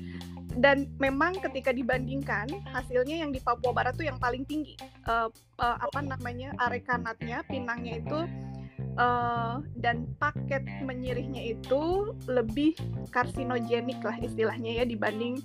Dan 0.50 0.90
memang 0.98 1.38
ketika 1.38 1.70
dibandingkan 1.70 2.50
hasilnya 2.74 3.22
yang 3.22 3.30
di 3.30 3.38
Papua 3.38 3.70
Barat 3.70 3.94
tuh 3.94 4.06
yang 4.10 4.18
paling 4.18 4.42
tinggi. 4.42 4.74
Eh, 5.06 5.28
eh, 5.62 5.76
apa 5.78 6.00
namanya 6.02 6.50
arekanatnya 6.58 7.46
pinangnya 7.46 8.02
itu 8.02 8.26
eh, 8.98 9.54
dan 9.78 10.10
paket 10.18 10.66
menyirihnya 10.82 11.54
itu 11.54 12.14
lebih 12.26 12.74
karsinogenik 13.14 14.02
lah 14.02 14.18
istilahnya 14.18 14.82
ya 14.82 14.84
dibanding 14.84 15.38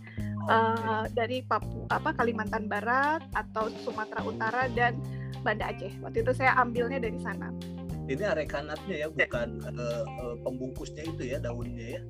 eh, 0.50 1.04
dari 1.14 1.46
Papua 1.46 1.86
apa 1.94 2.18
Kalimantan 2.18 2.66
Barat 2.66 3.22
atau 3.38 3.70
Sumatera 3.86 4.26
Utara 4.26 4.64
dan 4.74 4.98
Banda 5.46 5.70
Aceh. 5.70 5.94
Waktu 6.02 6.26
itu 6.26 6.34
saya 6.34 6.58
ambilnya 6.58 6.98
dari 6.98 7.22
sana 7.22 7.54
Ini 8.06 8.24
arekanatnya 8.38 8.96
ya, 9.02 9.08
bukan 9.10 9.50
eh, 9.66 10.04
eh, 10.06 10.36
pembungkusnya 10.46 11.04
itu 11.10 11.24
ya 11.26 11.38
daunnya 11.42 11.98
ya. 11.98 12.02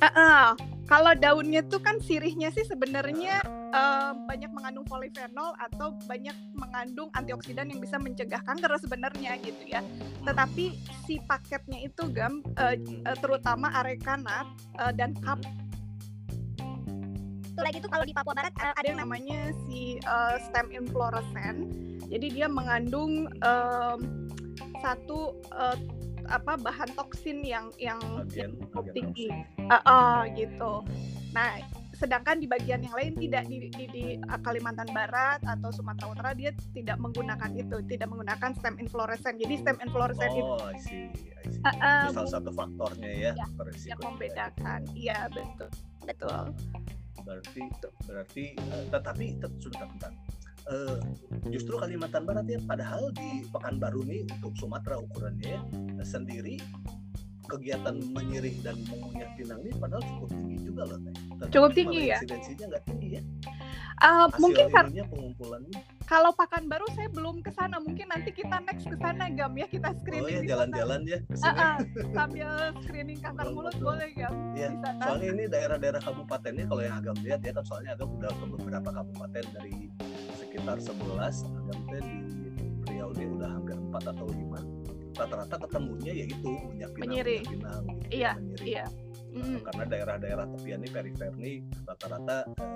Ah, 0.00 0.08
ah. 0.16 0.46
kalau 0.88 1.12
daunnya 1.12 1.60
tuh 1.68 1.76
kan 1.76 2.00
sirihnya 2.00 2.48
sih 2.50 2.64
sebenarnya 2.66 3.44
eh, 3.70 4.12
banyak 4.26 4.50
mengandung 4.50 4.82
polifenol 4.88 5.54
atau 5.60 5.94
banyak 6.08 6.34
mengandung 6.56 7.12
antioksidan 7.14 7.70
yang 7.70 7.78
bisa 7.78 8.00
mencegah 8.00 8.42
kanker 8.42 8.74
sebenarnya 8.80 9.38
gitu 9.44 9.70
ya. 9.70 9.84
Tetapi 10.26 10.74
si 11.06 11.22
paketnya 11.28 11.84
itu 11.84 12.10
gam 12.10 12.42
eh, 12.58 12.80
eh, 12.80 13.16
terutama 13.22 13.70
arekanat 13.70 14.50
eh, 14.82 14.92
dan 14.98 15.14
kap 15.20 15.38
itu 17.50 17.60
lagi 17.60 17.78
tuh 17.84 17.92
kalau 17.92 18.08
di 18.08 18.16
Papua 18.16 18.32
Barat 18.32 18.56
ada 18.56 18.86
yang 18.88 19.04
namanya 19.04 19.52
si 19.68 20.00
eh, 20.00 20.36
stem 20.48 20.72
inflorescens. 20.74 21.70
Jadi 22.10 22.26
dia 22.34 22.50
mengandung 22.50 23.30
em, 23.38 23.98
satu 24.80 25.36
eh, 25.52 25.76
apa 26.30 26.54
bahan 26.54 26.90
toksin 26.94 27.42
yang 27.42 27.74
yang 27.80 27.98
Bagian, 27.98 28.54
cukup 28.54 28.86
bagian 28.86 28.94
tinggi. 28.94 29.28
Ah, 29.66 29.82
ah, 29.82 30.18
gitu. 30.34 30.72
Nah, 31.34 31.58
sedangkan 31.94 32.40
di 32.40 32.46
bagian 32.46 32.80
yang 32.80 32.94
lain 32.96 33.12
tidak 33.18 33.44
di, 33.50 33.68
di, 33.68 33.84
di 33.90 34.04
Kalimantan 34.40 34.88
Barat 34.94 35.42
atau 35.44 35.68
Sumatera 35.74 36.08
Utara 36.10 36.30
dia 36.32 36.54
tidak 36.72 36.96
menggunakan 36.96 37.50
itu, 37.52 37.82
tidak 37.86 38.08
menggunakan 38.08 38.50
stem 38.56 38.78
inflorescens. 38.80 39.36
Jadi 39.36 39.54
stem 39.60 39.76
inflorescens 39.84 40.32
itu 40.32 40.48
Oh, 40.48 40.64
I 40.64 40.78
see, 40.80 41.10
I 41.12 41.44
see. 41.50 41.60
Itu 41.60 42.06
salah 42.14 42.30
satu 42.30 42.50
faktornya 42.54 43.10
ya, 43.10 43.32
Ya, 43.36 43.46
yang 43.94 44.00
membedakan. 44.00 44.80
Iya, 44.96 45.18
betul. 45.28 45.68
Betul. 46.08 46.42
Berarti, 47.20 47.62
berarti, 48.08 48.44
eh, 48.56 48.84
tetapi 48.88 49.24
tet- 49.38 49.58
sebentar, 49.60 49.86
bentar. 49.92 50.12
Eh, 50.62 50.98
justru 51.48 51.74
Kalimantan 51.74 52.22
Barat 52.22 52.44
ya, 52.44 52.60
padahal 52.60 53.10
di 53.12 53.42
Pekanbaru 53.46 54.04
nih 54.04 54.22
untuk 54.28 54.52
Sumatera 54.54 54.98
ukurannya 54.98 55.56
ya, 55.56 55.60
sendiri 56.00 56.60
kegiatan 57.42 57.98
menyirih 58.14 58.62
dan 58.62 58.78
mengunyah 58.86 59.26
pinang 59.34 59.58
ini 59.60 59.74
padahal 59.74 59.98
cukup 60.06 60.30
tinggi 60.30 60.56
juga 60.62 60.86
loh 60.86 60.98
Teh. 61.02 61.14
Tetapi 61.18 61.50
Cukup 61.50 61.70
tinggi 61.74 62.00
ya? 62.06 62.16
Insidensinya 62.16 62.64
nggak 62.70 62.84
tinggi 62.86 63.08
ya. 63.10 63.22
Hasil 64.00 64.38
mungkin 64.38 64.66
kar- 64.70 64.86
ininya 64.86 65.06
pengumpulannya. 65.10 65.80
kalau 66.06 66.30
Pekanbaru 66.32 66.86
saya 66.90 67.10
belum 67.10 67.36
ke 67.38 67.50
sana. 67.50 67.76
Mungkin 67.78 68.06
nanti 68.06 68.30
kita 68.30 68.62
next 68.62 68.86
ke 68.86 68.96
sana 68.96 69.26
Gam 69.28 69.52
ya 69.52 69.66
kita 69.66 69.90
Oh 69.90 69.98
screening 69.98 70.30
ya 70.30 70.30
di 70.30 70.46
sana. 70.46 70.50
jalan-jalan 70.54 71.00
ya 71.04 71.18
ke 71.20 71.34
sini. 71.36 71.58
ah, 71.58 71.78
sambil 72.14 72.48
screening 72.80 73.18
kanker 73.18 73.46
mulut 73.50 73.76
boleh 73.76 74.08
Gam 74.14 74.34
Iya, 74.54 74.68
sana. 74.80 75.02
Soalnya 75.04 75.28
ini 75.28 75.44
daerah-daerah 75.46 76.00
kabupatennya 76.00 76.64
kalau 76.64 76.82
yang 76.82 76.96
agam 76.96 77.16
lihat 77.18 77.40
ya 77.42 77.50
kan 77.50 77.64
soalnya 77.66 77.90
agam 77.92 78.08
udah 78.14 78.30
ke 78.30 78.44
beberapa 78.48 78.88
kabupaten 78.94 79.44
dari 79.50 79.74
sekitar 80.50 80.82
11 80.82 81.46
agam 81.46 81.78
teh 81.86 82.02
di 82.02 82.18
Riau 82.84 83.14
ini 83.14 83.24
udah 83.30 83.48
hampir 83.48 83.78
4 83.78 84.02
atau 84.10 84.26
5 84.26 84.58
rata-rata 85.12 85.56
ketemunya 85.60 86.12
yaitu 86.16 86.50
minyak 86.66 86.90
pinang, 86.90 87.06
Menyirih. 87.06 87.40
minyak 87.40 87.52
pinang 87.54 87.82
gitu, 87.86 88.08
Iya, 88.10 88.30
menyirih. 88.34 88.66
Iya. 88.66 88.86
Mm. 89.30 89.58
karena 89.62 89.84
daerah-daerah 89.86 90.46
tepian 90.50 90.80
ini 90.80 90.90
perifer 90.90 91.30
nih 91.36 91.56
rata-rata 91.84 92.36
eh, 92.50 92.66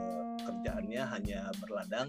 kerjaannya 0.41 1.03
hanya 1.09 1.39
berladang 1.59 2.07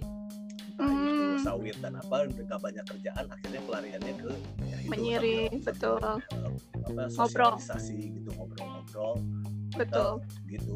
entah 0.69 0.91
itu 0.91 1.23
Hmm. 1.25 1.39
sawit 1.41 1.77
dan 1.79 1.93
apa 1.95 2.15
nggak 2.27 2.59
banyak 2.59 2.85
kerjaan 2.85 3.25
akhirnya 3.25 3.61
pelariannya 3.63 4.13
ke 4.13 4.31
ya 4.61 4.77
itu, 4.77 4.89
sambil- 4.91 5.49
betul. 5.63 5.97
sambil, 5.97 6.21
eh, 6.21 6.51
apa, 6.85 7.03
Ngobrol. 7.09 7.53
sosialisasi 7.57 7.97
gitu 8.13 8.29
ngobrol-ngobrol 8.33 9.13
Betul. 9.73 10.11
gitu 10.45 10.73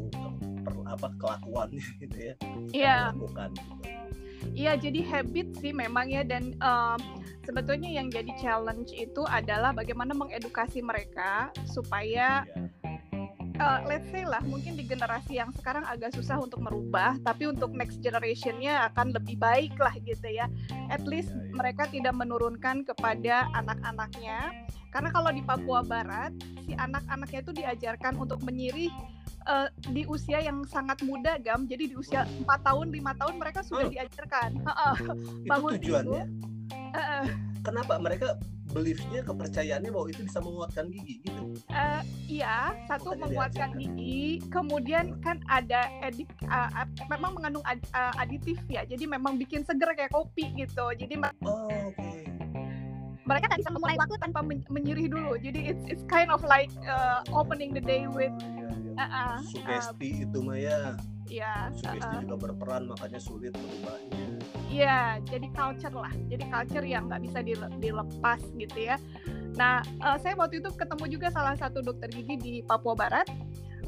per, 0.60 0.74
apa 0.84 1.06
kelakuannya 1.14 1.84
gitu 2.02 2.16
ya 2.18 2.34
Iya. 2.72 2.96
lakukan 3.12 3.50
gitu. 3.54 3.89
Iya, 4.50 4.76
jadi 4.76 5.00
habit 5.06 5.56
sih 5.62 5.72
memang 5.72 6.10
ya 6.10 6.26
dan 6.26 6.52
um, 6.60 6.98
sebetulnya 7.46 7.88
yang 7.88 8.10
jadi 8.10 8.30
challenge 8.38 8.92
itu 8.92 9.22
adalah 9.30 9.70
bagaimana 9.72 10.12
mengedukasi 10.12 10.82
mereka 10.82 11.54
supaya 11.64 12.44
Iya. 12.50 12.89
Uh, 13.60 13.78
let's 13.84 14.08
say 14.08 14.24
lah 14.24 14.40
mungkin 14.42 14.74
di 14.74 14.88
generasi 14.88 15.36
yang 15.36 15.52
sekarang 15.52 15.84
agak 15.84 16.16
susah 16.16 16.40
untuk 16.40 16.64
merubah, 16.64 17.20
tapi 17.20 17.46
untuk 17.46 17.76
next 17.76 18.00
generationnya 18.00 18.88
akan 18.90 19.12
lebih 19.12 19.36
baik 19.36 19.76
lah 19.76 19.92
gitu 20.00 20.26
ya. 20.26 20.48
At 20.88 21.04
least 21.04 21.30
Iya, 21.30 21.44
iya. 21.46 21.52
mereka 21.54 21.84
tidak 21.86 22.14
menurunkan 22.16 22.82
kepada 22.82 23.46
anak-anaknya. 23.54 24.50
Karena 24.90 25.08
kalau 25.14 25.30
di 25.30 25.42
Papua 25.44 25.86
Barat, 25.86 26.34
si 26.66 26.74
anak-anaknya 26.74 27.40
itu 27.46 27.52
diajarkan 27.54 28.18
untuk 28.18 28.42
menyirih 28.42 28.90
uh, 29.46 29.70
di 29.86 30.02
usia 30.08 30.42
yang 30.42 30.66
sangat 30.66 30.98
muda, 31.06 31.38
Gam. 31.38 31.70
Jadi 31.70 31.92
di 31.92 31.94
usia 31.94 32.26
4 32.26 32.66
tahun, 32.66 32.90
lima 32.90 33.14
tahun 33.14 33.38
mereka 33.38 33.62
sudah 33.62 33.86
Oh. 33.86 33.92
diajarkan. 33.92 34.50
Heeh. 34.66 34.94
Itu 34.98 35.46
Bangun 35.46 35.70
tujuannya. 35.78 36.24
Heeh. 36.90 37.24
Kenapa 37.62 38.00
mereka 38.02 38.34
beliefnya 38.70 39.20
kepercayaannya 39.26 39.90
bahwa 39.90 40.06
itu 40.10 40.22
bisa 40.24 40.38
menguatkan 40.38 40.86
gigi 40.90 41.14
gitu? 41.26 41.42
Eh, 41.70 42.02
iya, 42.30 42.74
satu 42.86 43.18
menguatkan 43.18 43.74
diajarkan. 43.74 43.96
gigi, 43.98 44.22
kemudian 44.48 45.04
kan 45.20 45.42
ada 45.50 45.90
edik, 46.06 46.30
uh, 46.46 46.70
uh, 46.72 46.86
memang 47.10 47.34
mengandung 47.34 47.64
ad- 47.66 47.84
uh, 47.92 48.14
aditif 48.18 48.56
ya, 48.70 48.86
jadi 48.86 49.04
memang 49.10 49.36
bikin 49.36 49.66
seger 49.66 49.90
kayak 49.94 50.14
kopi 50.14 50.54
gitu. 50.54 50.86
Jadi 50.94 51.14
Oh, 51.44 51.66
oke. 51.90 52.10
mereka 53.26 53.44
nggak 53.52 53.60
bisa 53.62 53.70
memulai 53.70 53.96
waktu 53.98 54.16
tanpa 54.18 54.40
men- 54.42 54.66
menyirih 54.66 55.06
dulu. 55.06 55.38
Jadi 55.38 55.70
it's 55.70 55.84
it's 55.86 56.04
kind 56.10 56.30
of 56.34 56.42
like 56.42 56.70
uh, 56.86 57.22
opening 57.30 57.70
the 57.70 57.82
day 57.82 58.06
with, 58.10 58.32
Oh, 58.34 58.46
iya, 58.46 58.66
iya. 58.70 58.92
uh, 58.98 59.04
uh, 59.04 59.36
Sugesti 59.46 60.26
itu 60.26 60.38
mah 60.42 60.58
ya, 61.30 61.70
ya, 61.70 61.70
uh, 61.70 61.78
sugesti 61.78 62.14
uh, 62.18 62.22
juga 62.26 62.36
berperan 62.50 62.82
makanya 62.90 63.20
sulit 63.22 63.54
merubahnya. 63.54 64.26
Iya, 64.70 65.18
jadi 65.26 65.46
culture 65.50 65.94
lah, 65.94 66.14
jadi 66.30 66.44
culture 66.46 66.86
yang 66.86 67.10
nggak 67.10 67.22
bisa 67.26 67.38
dile- 67.42 67.74
dilepas 67.82 68.40
gitu 68.54 68.78
ya. 68.78 68.96
Nah, 69.58 69.82
eh, 69.82 70.16
saya 70.22 70.38
waktu 70.38 70.62
itu 70.62 70.70
ketemu 70.70 71.04
juga 71.18 71.26
salah 71.34 71.58
satu 71.58 71.82
dokter 71.82 72.06
gigi 72.06 72.38
di 72.38 72.54
Papua 72.62 72.94
Barat. 72.94 73.26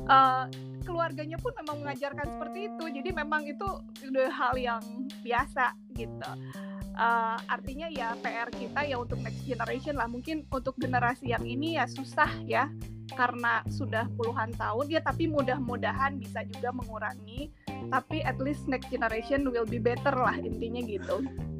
Eh, 0.02 0.44
keluarganya 0.82 1.38
pun 1.38 1.54
memang 1.62 1.86
mengajarkan 1.86 2.26
seperti 2.26 2.66
itu, 2.66 2.84
jadi 2.90 3.14
memang 3.14 3.46
itu 3.46 3.66
udah 4.10 4.28
hal 4.34 4.58
yang 4.58 4.82
biasa 5.22 5.78
gitu. 5.94 6.30
Eh, 6.92 7.36
artinya 7.48 7.88
ya 7.88 8.12
PR 8.20 8.52
kita 8.52 8.84
ya 8.84 9.00
untuk 9.00 9.16
next 9.24 9.40
generation 9.48 9.96
lah. 9.96 10.04
Mungkin 10.06 10.44
untuk 10.52 10.76
generasi 10.76 11.32
yang 11.32 11.44
ini 11.48 11.80
ya 11.80 11.88
susah 11.88 12.28
ya 12.44 12.68
karena 13.12 13.60
sudah 13.68 14.08
puluhan 14.16 14.52
tahun 14.56 14.88
ya, 14.88 15.00
tapi 15.04 15.28
mudah-mudahan 15.28 16.16
bisa 16.16 16.44
juga 16.48 16.72
mengurangi 16.72 17.52
tapi 17.92 18.24
at 18.24 18.40
least 18.40 18.64
next 18.68 18.88
generation 18.88 19.44
will 19.52 19.68
be 19.68 19.76
better 19.76 20.12
lah 20.16 20.36
intinya 20.36 20.80
gitu. 20.84 21.20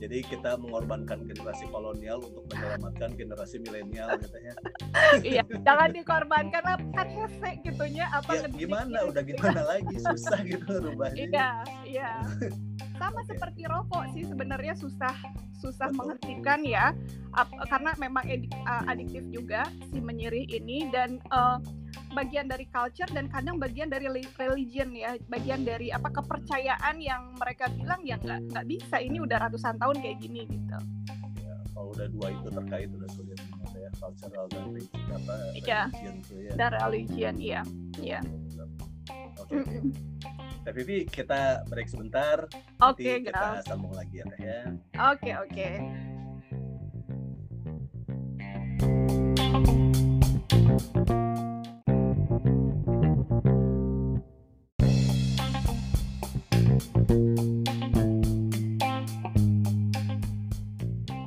Jadi 0.00 0.24
kita 0.24 0.56
mengorbankan 0.56 1.28
generasi 1.28 1.68
kolonial 1.68 2.24
untuk 2.24 2.48
menyelamatkan 2.48 3.20
generasi 3.20 3.60
milenial 3.60 4.16
katanya. 4.16 4.56
iya, 5.28 5.44
jangan 5.60 5.92
dikorbankan 5.92 6.62
lah 6.64 6.80
kan 6.96 7.04
hese 7.04 7.60
gitunya 7.60 8.08
apa 8.08 8.32
Ya 8.32 8.48
gimana, 8.48 9.04
gitu. 9.04 9.10
udah 9.12 9.22
gimana 9.28 9.60
lagi 9.68 9.96
susah 10.00 10.40
gitu 10.40 10.72
ngerubahnya. 10.80 11.20
Iya, 11.20 11.50
iya. 11.84 12.10
Sama 13.00 13.24
seperti 13.24 13.64
rokok 13.64 14.04
sih 14.12 14.22
sebenarnya 14.22 14.76
susah 14.76 15.16
susah 15.56 15.88
menghentikan 15.90 16.60
ya 16.62 16.92
Ap- 17.32 17.52
karena 17.66 17.92
memang 17.96 18.24
edik- 18.24 18.52
uh, 18.60 18.84
adiktif 18.86 19.24
juga 19.28 19.62
si 19.86 19.98
menyirih 19.98 20.44
ini 20.50 20.88
dan 20.88 21.16
uh, 21.28 21.56
bagian 22.10 22.44
dari 22.44 22.64
culture 22.66 23.08
dan 23.08 23.24
kadang 23.26 23.56
bagian 23.56 23.86
dari 23.86 24.04
li- 24.06 24.34
religion 24.36 24.90
ya 24.90 25.14
bagian 25.26 25.62
dari 25.62 25.88
apa 25.88 26.10
kepercayaan 26.10 26.96
yang 26.98 27.36
mereka 27.36 27.68
bilang 27.70 28.02
ya 28.02 28.16
nggak 28.16 28.40
nggak 28.48 28.66
bisa 28.66 28.96
ini 28.98 29.16
udah 29.18 29.36
ratusan 29.38 29.76
tahun 29.76 29.96
kayak 29.98 30.18
gini 30.18 30.44
gitu 30.44 30.76
Ya, 31.38 31.54
kalau 31.70 31.88
udah 31.90 32.06
dua 32.10 32.26
itu 32.30 32.48
terkait 32.50 32.88
udah 32.90 33.10
sulit 33.10 33.38
saya 33.66 33.88
cultural 33.94 34.44
dan 34.46 34.62
religion 34.66 35.06
apa 35.14 35.32
Iya. 35.54 35.80
religion 35.86 36.14
tuh 36.20 36.38
ya. 36.38 36.52
dan 36.54 36.70
religion 36.78 37.34
iya 37.36 37.60
iya 37.96 38.20
Oke. 39.38 39.56
oke. 39.56 40.39
Teh 40.60 40.72
Vivi, 40.76 41.08
kita 41.08 41.64
break 41.66 41.88
sebentar. 41.88 42.44
oke 42.84 43.00
Nanti 43.00 43.24
kita 43.32 43.64
sambung 43.64 43.96
lagi 43.96 44.20
ya 44.20 44.24
Teh 44.28 44.40
ya. 44.44 44.60
oke 45.12 45.30
oke 45.48 45.68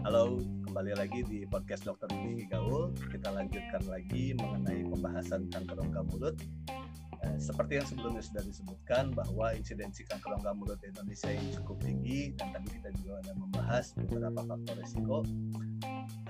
Halo, 0.03 0.39
kembali 0.63 0.93
lagi 0.95 1.25
di 1.27 1.43
podcast 1.49 1.83
Dokter 1.83 2.07
Gigi 2.13 2.45
Gaul. 2.47 2.93
Kita 3.11 3.33
lanjutkan 3.33 3.83
lagi 3.89 4.31
mengenai 4.37 4.85
pembahasan 4.87 5.49
kanker 5.51 5.75
rongga 5.81 6.01
mulut. 6.07 6.35
Seperti 7.37 7.81
yang 7.81 7.87
sebelumnya 7.87 8.23
sudah 8.23 8.43
disebutkan 8.45 9.03
bahwa 9.13 9.53
insidensi 9.57 10.05
kanker 10.05 10.37
rongga 10.37 10.53
mulut 10.53 10.77
di 10.79 10.89
Indonesia 10.93 11.29
yang 11.33 11.47
cukup 11.61 11.77
tinggi 11.81 12.33
dan 12.37 12.53
tadi 12.53 12.67
kita 12.79 12.89
juga 13.01 13.13
ada 13.25 13.31
membahas 13.37 13.85
beberapa 13.97 14.41
faktor 14.45 14.75
risiko. 14.79 15.17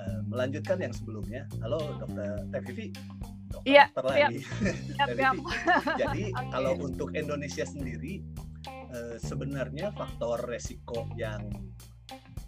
Eh, 0.03 0.21
melanjutkan 0.27 0.77
yang 0.81 0.93
sebelumnya, 0.95 1.47
halo 1.63 1.79
Dokter 1.99 2.43
Teh 2.49 2.61
Vivi. 2.67 2.87
Iya, 3.63 3.85
dokter 3.93 4.13
siap. 4.17 4.29
lagi. 4.31 4.39
siap 4.41 5.07
Teh 5.07 5.15
siap 5.15 5.35
Vivi, 5.37 5.51
Jadi 6.01 6.23
Oke. 6.35 6.49
kalau 6.51 6.73
untuk 6.81 7.09
Indonesia 7.13 7.65
sendiri 7.67 8.13
eh, 8.67 9.15
sebenarnya 9.21 9.93
faktor 9.93 10.41
resiko 10.49 11.05
yang 11.19 11.45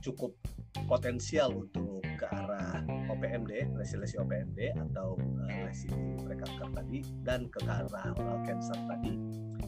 cukup 0.02 0.38
potensial 0.86 1.56
untuk 1.56 2.04
ke 2.04 2.26
arah 2.30 2.84
OPMD, 3.16 3.52
lesi-lesi 3.80 4.20
OPMD 4.20 4.76
atau 4.92 5.16
eh, 5.48 5.72
lesi 5.72 5.90
prekanker 6.22 6.70
tadi 6.76 7.00
dan 7.24 7.48
ke 7.48 7.60
arah 7.64 8.12
oral 8.20 8.40
cancer 8.44 8.76
tadi. 8.86 9.16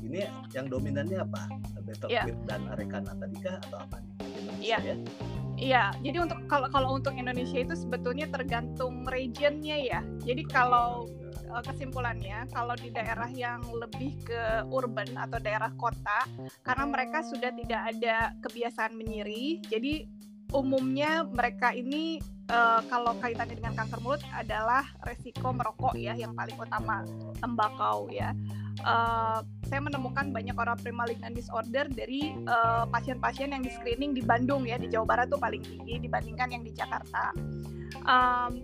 Ini 0.03 0.27
yang 0.51 0.67
dominannya 0.67 1.23
apa? 1.23 1.47
Better 1.87 2.07
Iya. 2.11 2.23
Quid 2.27 2.39
dan 2.45 2.67
Arekana 2.67 3.11
tadi 3.15 3.35
kah 3.39 3.55
atau 3.63 3.77
apa 3.79 3.97
nih? 4.03 4.13
Iya. 4.59 4.77
ya? 4.83 4.95
Iya, 5.57 5.83
jadi 6.05 6.17
untuk 6.21 6.37
kalau 6.45 6.69
kalau 6.69 7.01
untuk 7.01 7.17
Indonesia 7.17 7.57
itu 7.57 7.73
sebetulnya 7.73 8.29
tergantung 8.29 9.09
regionnya 9.09 9.77
ya. 9.81 9.99
Jadi 10.21 10.45
kalau 10.45 11.09
eh, 11.33 11.63
kesimpulannya 11.65 12.45
kalau 12.53 12.77
di 12.77 12.93
daerah 12.93 13.31
yang 13.33 13.65
lebih 13.73 14.13
ke 14.21 14.67
urban 14.69 15.09
atau 15.17 15.41
daerah 15.41 15.73
kota 15.79 16.29
karena 16.61 16.85
mereka 16.85 17.25
sudah 17.25 17.49
tidak 17.57 17.81
ada 17.95 18.37
kebiasaan 18.45 18.93
menyiri 18.93 19.63
jadi 19.65 20.05
umumnya 20.55 21.27
mereka 21.27 21.75
ini 21.75 22.21
eh, 22.47 22.81
kalau 22.87 23.13
kaitannya 23.19 23.55
dengan 23.59 23.73
kanker 23.75 23.99
mulut 23.99 24.23
adalah 24.31 24.83
resiko 25.03 25.51
merokok 25.51 25.95
ya 25.99 26.15
yang 26.15 26.31
paling 26.33 26.55
utama 26.55 27.03
tembakau 27.43 28.07
ya. 28.11 28.31
Eh, 28.77 29.39
saya 29.67 29.81
menemukan 29.83 30.31
banyak 30.31 30.55
orang 30.55 30.77
premalignant 30.79 31.35
disorder 31.35 31.87
dari 31.91 32.33
eh, 32.33 32.83
pasien-pasien 32.87 33.51
yang 33.51 33.63
di 33.63 33.71
screening 33.71 34.15
di 34.15 34.23
Bandung 34.23 34.63
ya 34.63 34.79
di 34.79 34.87
Jawa 34.87 35.05
Barat 35.05 35.27
tuh 35.29 35.39
paling 35.39 35.63
tinggi 35.63 35.99
dibandingkan 35.99 36.47
yang 36.51 36.63
di 36.63 36.71
Jakarta. 36.71 37.35
Em, 38.07 38.63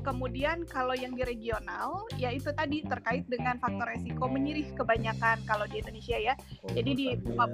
kemudian 0.00 0.64
kalau 0.64 0.96
yang 0.96 1.12
di 1.12 1.22
regional 1.22 2.08
ya 2.16 2.32
itu 2.32 2.48
tadi 2.56 2.80
terkait 2.86 3.28
dengan 3.28 3.60
faktor 3.60 3.92
resiko 3.92 4.24
menyirih 4.26 4.72
kebanyakan 4.72 5.44
kalau 5.44 5.68
di 5.68 5.84
Indonesia 5.84 6.16
ya. 6.16 6.34
oh, 6.64 6.72
Jadi 6.72 6.90
di 6.96 7.06
ya. 7.12 7.46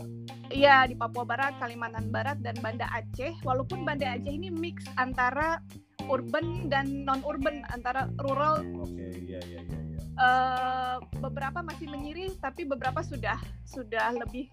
Iya 0.49 0.77
di 0.89 0.95
Papua 0.97 1.29
Barat, 1.29 1.61
Kalimantan 1.61 2.09
Barat 2.09 2.41
dan 2.41 2.57
Banda 2.65 2.89
Aceh. 2.89 3.37
Walaupun 3.45 3.85
Banda 3.85 4.17
Aceh 4.17 4.33
ini 4.33 4.49
mix 4.49 4.89
antara 4.97 5.61
urban 6.09 6.73
dan 6.73 7.05
non 7.05 7.21
urban 7.23 7.63
antara 7.69 8.09
rural 8.25 8.65
Oke, 8.81 9.13
iya 9.29 9.39
iya 9.45 9.61
iya 9.61 9.79
iya. 9.85 10.01
eh, 10.17 10.97
beberapa 11.21 11.61
masih 11.61 11.87
menyirih 11.93 12.33
tapi 12.41 12.65
beberapa 12.65 13.05
sudah 13.05 13.37
sudah 13.69 14.17
lebih 14.17 14.49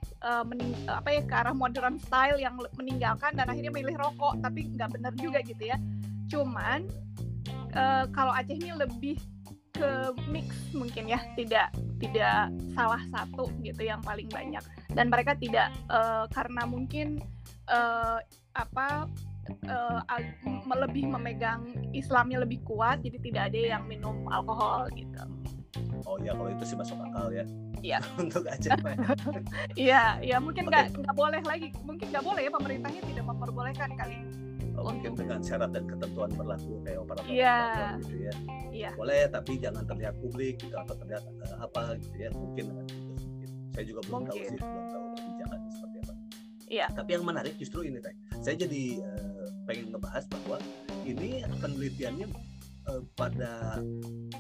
mening- 0.51 0.75
apa 0.91 1.15
ya 1.15 1.21
ke 1.23 1.31
arah 1.33 1.55
modern 1.55 1.95
style 1.95 2.35
yang 2.37 2.59
meninggalkan 2.75 3.31
dan 3.39 3.47
akhirnya 3.47 3.71
milih 3.71 3.95
rokok 3.95 4.43
tapi 4.43 4.67
nggak 4.75 4.91
benar 4.99 5.13
juga 5.15 5.39
gitu 5.41 5.63
ya 5.63 5.79
cuman 6.27 6.83
eh, 7.75 8.05
kalau 8.09 8.31
Aceh 8.31 8.55
ini 8.55 8.71
lebih 8.73 9.19
ke 9.75 9.91
mix 10.31 10.55
mungkin 10.71 11.11
ya 11.11 11.19
tidak 11.35 11.75
tidak 11.99 12.47
salah 12.71 13.03
satu 13.11 13.51
gitu 13.59 13.83
yang 13.83 13.99
paling 13.99 14.31
banyak 14.31 14.63
dan 14.95 15.11
mereka 15.11 15.35
tidak 15.35 15.67
eh, 15.91 16.25
karena 16.31 16.63
mungkin 16.63 17.19
eh, 17.67 18.19
apa 18.55 19.11
m- 20.47 20.79
lebih 20.79 21.11
memegang 21.11 21.75
Islamnya 21.91 22.41
lebih 22.47 22.63
kuat 22.63 23.03
jadi 23.03 23.17
tidak 23.19 23.43
ada 23.51 23.59
yang 23.77 23.83
minum 23.85 24.25
alkohol 24.31 24.87
gitu 24.95 25.21
Oh 26.05 26.21
ya 26.21 26.37
kalau 26.37 26.53
itu 26.53 26.63
sih 26.63 26.77
masuk 26.77 27.01
akal 27.01 27.33
ya. 27.33 27.45
Iya. 27.81 27.99
untuk 28.21 28.45
Aceh. 28.45 28.71
Iya, 29.73 30.21
ya 30.21 30.37
mungkin 30.37 30.69
nggak 30.69 31.01
nggak 31.01 31.15
boleh 31.17 31.41
lagi, 31.41 31.73
mungkin 31.81 32.13
nggak 32.13 32.25
boleh 32.25 32.41
ya 32.45 32.51
pemerintahnya 32.53 33.01
tidak 33.03 33.25
memperbolehkan 33.25 33.89
kali. 33.97 34.17
Mungkin 34.75 35.11
dengan 35.15 35.39
syarat 35.39 35.69
dan 35.71 35.83
ketentuan 35.87 36.29
berlaku 36.35 36.83
kayak 36.83 36.99
operator 37.01 37.25
Iya. 37.31 37.55
operator 37.55 37.89
gitu 38.03 38.15
ya. 38.19 38.33
Iya. 38.75 38.89
Boleh 38.99 39.21
tapi 39.31 39.51
jangan 39.59 39.83
terlihat 39.87 40.15
publik 40.19 40.55
gitu 40.59 40.75
atau 40.75 40.95
terlihat 40.99 41.23
eh, 41.23 41.57
apa 41.59 41.81
gitu 42.01 42.15
ya 42.19 42.29
mungkin 42.35 42.63
dengan 42.73 42.85
itu 42.85 43.13
sedikit. 43.15 43.49
Saya 43.75 43.83
juga 43.87 44.01
belum 44.07 44.21
tahu 44.23 44.35
Mungkin. 44.35 44.45
sih 44.51 44.57
belum 44.59 44.85
tahu 44.91 45.05
kebijakannya 45.15 45.69
seperti 45.71 45.97
apa. 46.03 46.13
Iya. 46.65 46.85
Tapi 46.91 47.09
yang 47.13 47.23
menarik 47.25 47.53
justru 47.61 47.79
ini, 47.85 47.97
Teh. 48.01 48.15
Saya 48.41 48.55
jadi 48.57 48.83
uh, 49.01 49.47
pengen 49.69 49.85
ngebahas 49.93 50.23
bahwa 50.33 50.57
ini 51.05 51.45
penelitiannya 51.61 52.27
uh, 52.89 53.01
pada 53.13 53.79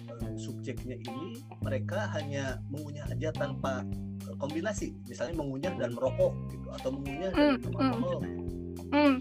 uh, 0.09 0.33
subjeknya 0.33 0.97
ini 0.97 1.37
mereka 1.61 2.09
hanya 2.17 2.57
mengunyah 2.73 3.05
aja 3.13 3.29
tanpa 3.29 3.85
kombinasi, 4.41 4.97
misalnya 5.05 5.37
mengunyah 5.37 5.73
dan 5.77 5.93
merokok 5.93 6.33
gitu, 6.49 6.67
atau 6.73 6.89
mengunyah 6.97 7.29
dan 7.29 7.61
minum 7.61 7.71
mm, 7.77 7.85
alkohol. 7.93 8.21
Hmm. 8.89 9.15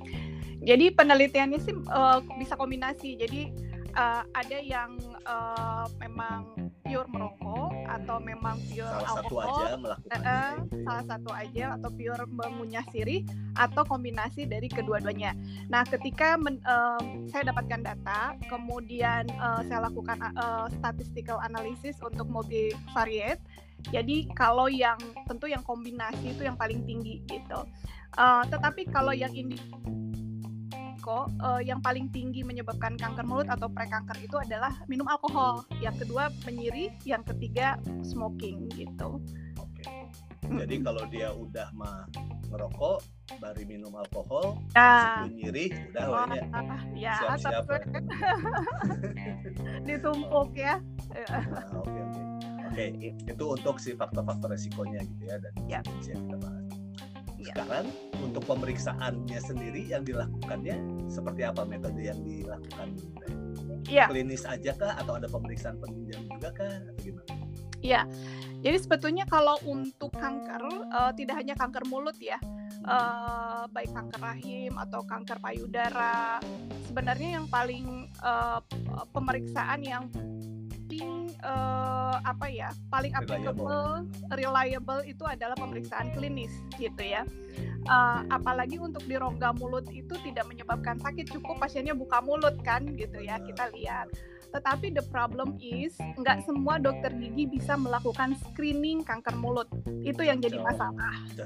Jadi 0.64 0.90
penelitiannya 0.96 1.60
sih 1.60 1.76
uh, 1.92 2.24
bisa 2.40 2.56
kombinasi. 2.56 3.20
Jadi 3.20 3.52
uh, 3.94 4.22
ada 4.34 4.58
yang 4.60 4.96
uh, 5.28 5.86
memang 6.00 6.72
pure 6.84 7.08
merokok 7.08 7.72
atau 7.88 8.16
memang 8.20 8.60
pure 8.68 8.84
salah 8.84 9.24
alkohol, 9.24 9.24
satu 9.24 9.36
aja 9.40 9.74
melakukan 9.80 10.20
uh, 10.20 10.54
salah 10.84 11.04
satu 11.08 11.30
aja 11.32 11.64
atau 11.80 11.90
pure 11.92 12.24
mengunyah 12.28 12.84
sirih 12.92 13.24
atau 13.56 13.82
kombinasi 13.88 14.44
dari 14.44 14.68
kedua-duanya. 14.68 15.32
Nah, 15.72 15.84
ketika 15.88 16.36
men, 16.36 16.60
uh, 16.68 17.00
saya 17.32 17.48
dapatkan 17.48 17.80
data, 17.84 18.36
kemudian 18.52 19.28
uh, 19.40 19.64
saya 19.64 19.88
lakukan 19.88 20.20
uh, 20.36 20.68
statistical 20.80 21.40
analysis 21.40 21.96
untuk 22.04 22.28
multivariate. 22.28 23.40
Jadi 23.92 24.32
kalau 24.32 24.64
yang 24.72 24.96
tentu 25.28 25.44
yang 25.44 25.60
kombinasi 25.60 26.32
itu 26.32 26.42
yang 26.44 26.56
paling 26.56 26.80
tinggi 26.88 27.20
gitu. 27.28 27.68
Uh, 28.16 28.46
tetapi 28.48 28.86
kalau 28.88 29.12
yang 29.12 29.34
ini 29.34 29.58
resiko 31.04 31.28
uh, 31.44 31.60
yang 31.60 31.84
paling 31.84 32.08
tinggi 32.08 32.40
menyebabkan 32.40 32.96
kanker 32.96 33.28
mulut 33.28 33.44
atau 33.52 33.68
prekanker 33.68 34.16
itu 34.24 34.40
adalah 34.40 34.72
minum 34.88 35.04
alkohol. 35.04 35.60
Yang 35.84 36.08
kedua 36.08 36.32
menyiri, 36.48 36.96
yang 37.04 37.20
ketiga 37.20 37.76
smoking 38.00 38.72
gitu. 38.72 39.20
Oke. 39.60 39.84
Jadi 40.48 40.80
kalau 40.80 41.04
dia 41.12 41.28
udah 41.36 41.68
mah 41.76 42.08
ngerokok, 42.48 43.04
baru 43.36 43.62
minum 43.68 43.92
alkohol, 43.96 44.56
nah, 44.72 45.28
nyiri, 45.28 45.72
udah 45.92 46.04
oh, 46.08 46.24
ya. 46.32 46.44
ya 46.96 47.14
siap-siap. 47.36 47.68
Ditumpuk 49.88 50.56
ya. 50.56 50.80
Nah, 51.28 51.44
oke 51.84 52.00
oke. 52.00 52.22
Oke, 52.64 52.96
itu 53.04 53.44
untuk 53.44 53.76
si 53.76 53.92
faktor-faktor 53.92 54.56
resikonya 54.56 55.04
gitu 55.04 55.28
ya 55.28 55.36
dan 55.36 55.52
ya. 55.68 55.80
yang 55.84 56.32
kita 56.32 56.36
bahas. 56.40 56.83
Sekarang 57.44 57.86
untuk 58.24 58.42
pemeriksaannya 58.48 59.38
sendiri 59.40 59.84
yang 59.84 60.02
dilakukannya 60.06 60.80
seperti 61.12 61.44
apa 61.44 61.68
metode 61.68 62.00
yang 62.00 62.20
dilakukan? 62.24 62.96
Iya. 63.84 64.08
Klinis 64.08 64.48
aja 64.48 64.72
kah 64.72 64.96
atau 64.96 65.20
ada 65.20 65.28
pemeriksaan 65.28 65.76
penunjang 65.76 66.24
juga 66.32 66.48
kah 66.56 66.72
atau 66.80 66.94
gimana? 67.04 67.32
Iya. 67.84 68.08
Jadi 68.64 68.76
sebetulnya 68.80 69.28
kalau 69.28 69.60
untuk 69.68 70.16
kanker 70.16 70.88
uh, 70.88 71.12
tidak 71.12 71.36
hanya 71.44 71.52
kanker 71.52 71.84
mulut 71.84 72.16
ya, 72.16 72.40
uh, 72.88 73.68
baik 73.68 73.92
kanker 73.92 74.20
rahim 74.24 74.72
atau 74.80 75.04
kanker 75.04 75.36
payudara, 75.36 76.40
sebenarnya 76.88 77.36
yang 77.36 77.46
paling 77.52 78.08
uh, 78.24 78.64
pemeriksaan 79.12 79.84
yang 79.84 80.08
paling 80.94 81.34
uh, 81.42 82.16
apa 82.22 82.46
ya 82.46 82.70
paling 82.90 83.12
applicable 83.14 84.06
reliable 84.38 85.02
itu 85.02 85.24
adalah 85.26 85.54
pemeriksaan 85.58 86.14
klinis 86.14 86.50
gitu 86.78 87.02
ya 87.02 87.26
uh, 87.90 88.22
apalagi 88.30 88.78
untuk 88.78 89.02
di 89.06 89.18
rongga 89.18 89.50
mulut 89.58 89.86
itu 89.90 90.14
tidak 90.22 90.46
menyebabkan 90.46 90.98
sakit 91.02 91.26
cukup 91.34 91.58
pasiennya 91.58 91.94
buka 91.98 92.22
mulut 92.22 92.54
kan 92.62 92.86
gitu 92.94 93.18
ya 93.18 93.42
kita 93.42 93.70
lihat 93.74 94.06
tetapi 94.54 94.94
the 94.94 95.02
problem 95.10 95.58
is 95.58 95.98
nggak 95.98 96.46
semua 96.46 96.78
dokter 96.78 97.10
gigi 97.18 97.50
bisa 97.58 97.74
melakukan 97.74 98.38
screening 98.38 99.02
kanker 99.02 99.34
mulut. 99.34 99.66
Itu 100.06 100.22
yang 100.22 100.38
jadi 100.38 100.62
masalah. 100.62 101.18
Gitu. 101.26 101.42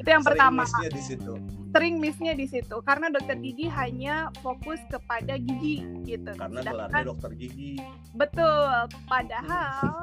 Itu 0.00 0.08
yang 0.08 0.24
Sering 0.24 0.40
pertama. 0.40 0.64
di 0.88 1.02
situ. 1.04 1.36
Sering 1.70 2.02
missnya 2.02 2.34
di 2.34 2.50
situ 2.50 2.82
karena 2.82 3.10
dokter 3.14 3.38
gigi 3.38 3.70
hanya 3.70 4.34
fokus 4.42 4.82
kepada 4.90 5.38
gigi 5.38 5.86
gitu. 6.02 6.30
Karena 6.34 6.66
gelarnya 6.66 7.02
dokter 7.06 7.30
gigi. 7.38 7.78
Betul. 8.14 8.90
Padahal 9.06 10.02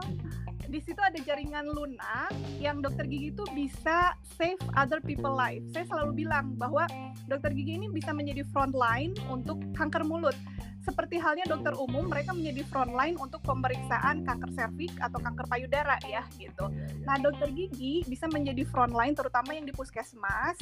di 0.67 0.79
situ 0.83 0.99
ada 0.99 1.15
jaringan 1.23 1.63
lunak 1.71 2.31
yang 2.59 2.83
dokter 2.83 3.07
gigi 3.07 3.31
itu 3.31 3.43
bisa 3.55 4.15
save 4.35 4.59
other 4.75 4.99
people 4.99 5.31
life. 5.31 5.63
Saya 5.71 5.87
selalu 5.87 6.27
bilang 6.27 6.55
bahwa 6.59 6.87
dokter 7.27 7.55
gigi 7.55 7.79
ini 7.79 7.87
bisa 7.87 8.11
menjadi 8.11 8.43
front 8.51 8.75
line 8.75 9.15
untuk 9.31 9.59
kanker 9.75 10.03
mulut 10.03 10.35
seperti 10.87 11.19
halnya 11.19 11.43
dokter 11.43 11.75
umum 11.75 12.07
mereka 12.07 12.31
menjadi 12.31 12.63
frontline 12.71 13.19
untuk 13.19 13.43
pemeriksaan 13.43 14.23
kanker 14.23 14.55
serviks 14.55 14.95
atau 15.03 15.19
kanker 15.19 15.43
payudara 15.51 15.99
ya 16.07 16.23
gitu. 16.39 16.71
Iya, 16.71 16.87
iya. 16.87 17.03
Nah 17.03 17.15
dokter 17.19 17.51
gigi 17.51 18.07
bisa 18.07 18.31
menjadi 18.31 18.63
frontline 18.63 19.11
terutama 19.11 19.51
yang 19.51 19.67
di 19.67 19.75
puskesmas 19.75 20.55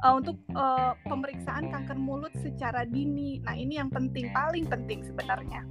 uh, 0.00 0.16
untuk 0.16 0.40
uh, 0.56 0.96
pemeriksaan 1.04 1.68
kanker 1.68 2.00
mulut 2.00 2.32
secara 2.40 2.88
dini. 2.88 3.44
Nah 3.44 3.52
ini 3.52 3.76
yang 3.76 3.92
penting 3.92 4.32
paling 4.32 4.64
penting 4.64 5.04
sebenarnya. 5.04 5.68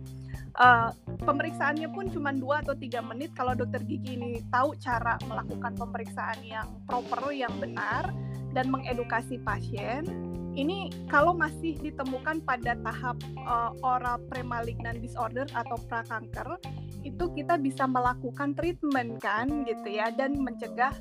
Uh, 0.56 0.88
pemeriksaannya 1.26 1.92
pun 1.92 2.08
cuma 2.14 2.32
dua 2.32 2.64
atau 2.64 2.78
tiga 2.78 3.04
menit 3.04 3.36
kalau 3.36 3.52
dokter 3.58 3.84
gigi 3.84 4.16
ini 4.16 4.40
tahu 4.54 4.78
cara 4.80 5.20
melakukan 5.28 5.76
pemeriksaan 5.76 6.40
yang 6.48 6.70
proper 6.88 7.34
yang 7.36 7.52
benar 7.60 8.14
dan 8.56 8.72
mengedukasi 8.72 9.36
pasien 9.44 10.08
ini 10.56 10.88
kalau 11.12 11.36
masih 11.36 11.76
ditemukan 11.84 12.40
pada 12.48 12.80
tahap 12.80 13.20
uh, 13.44 13.76
oral 13.84 14.18
premalignan 14.32 14.98
disorder 15.04 15.46
atau 15.52 15.76
prakanker 15.92 16.58
itu 17.06 17.26
kita 17.38 17.60
bisa 17.62 17.86
melakukan 17.86 18.58
treatment 18.58 19.22
kan 19.22 19.68
gitu 19.68 19.88
ya 19.94 20.10
dan 20.10 20.40
mencegah 20.42 20.96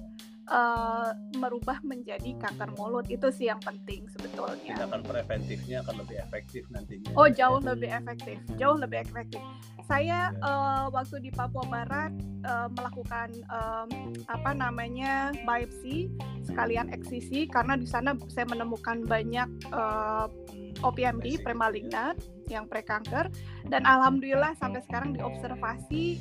uh, 0.48 1.10
merubah 1.38 1.80
menjadi 1.84 2.36
kanker 2.40 2.76
mulut 2.76 3.06
itu 3.08 3.28
sih 3.32 3.48
yang 3.48 3.60
penting 3.60 4.04
sebetulnya. 4.12 4.76
Tindakan 4.76 5.02
preventifnya 5.04 5.84
akan 5.86 5.94
lebih 6.04 6.16
efektif 6.20 6.62
nantinya. 6.72 7.10
Oh 7.16 7.28
jauh 7.28 7.60
lebih 7.60 7.90
efektif, 7.90 8.36
jauh 8.56 8.76
lebih 8.76 9.04
efektif. 9.04 9.40
Saya 9.84 10.32
uh, 10.40 10.88
waktu 10.88 11.20
di 11.20 11.30
Papua 11.32 11.64
Barat 11.68 12.12
uh, 12.48 12.68
melakukan 12.72 13.36
um, 13.52 13.88
apa 14.32 14.50
namanya 14.56 15.32
biopsi 15.44 16.08
sekalian 16.44 16.88
eksisi 16.92 17.44
karena 17.48 17.76
di 17.76 17.84
sana 17.84 18.16
saya 18.32 18.48
menemukan 18.48 19.04
banyak 19.04 19.48
uh, 19.72 20.28
OPMD 20.80 21.40
premalignan 21.44 22.16
yang 22.48 22.68
prekanker 22.68 23.28
dan 23.68 23.82
alhamdulillah 23.88 24.52
sampai 24.60 24.84
sekarang 24.84 25.16
diobservasi 25.16 26.20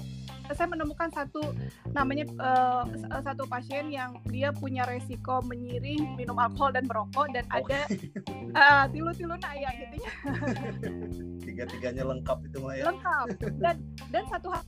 saya 0.53 0.67
menemukan 0.69 1.09
satu 1.11 1.53
namanya 1.91 2.25
uh, 2.39 2.85
satu 3.21 3.45
pasien 3.49 3.89
yang 3.89 4.17
dia 4.29 4.53
punya 4.55 4.85
resiko 4.87 5.41
menyiri 5.45 5.99
minum 6.15 6.37
alkohol 6.37 6.73
dan 6.73 6.85
merokok 6.87 7.29
dan 7.33 7.45
oh. 7.51 7.57
ada 7.61 7.81
uh, 8.61 8.85
tilu-tilu 8.89 9.35
naya 9.41 9.69
gitu 9.77 9.95
ya. 9.99 10.11
Tiga-tiganya 11.43 12.03
lengkap 12.07 12.37
itu 12.47 12.57
mah 12.61 12.73
ya. 12.77 12.83
Lengkap. 12.89 13.25
Dan 13.59 13.75
dan 14.09 14.23
satu 14.29 14.53
hal 14.53 14.63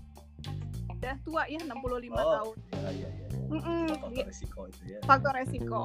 udah 0.95 1.15
tua 1.21 1.43
ya 1.45 1.60
65 1.62 1.76
oh, 1.78 1.93
tahun. 2.17 2.56
Iya 2.74 2.89
iya 2.89 3.10
iya. 3.13 3.28
Mm 3.45 3.62
-mm. 3.62 3.84
Faktor 3.93 4.26
resiko 4.26 4.60
itu 4.65 4.82
ya. 4.89 5.00
Faktor 5.06 5.34
resiko 5.38 5.82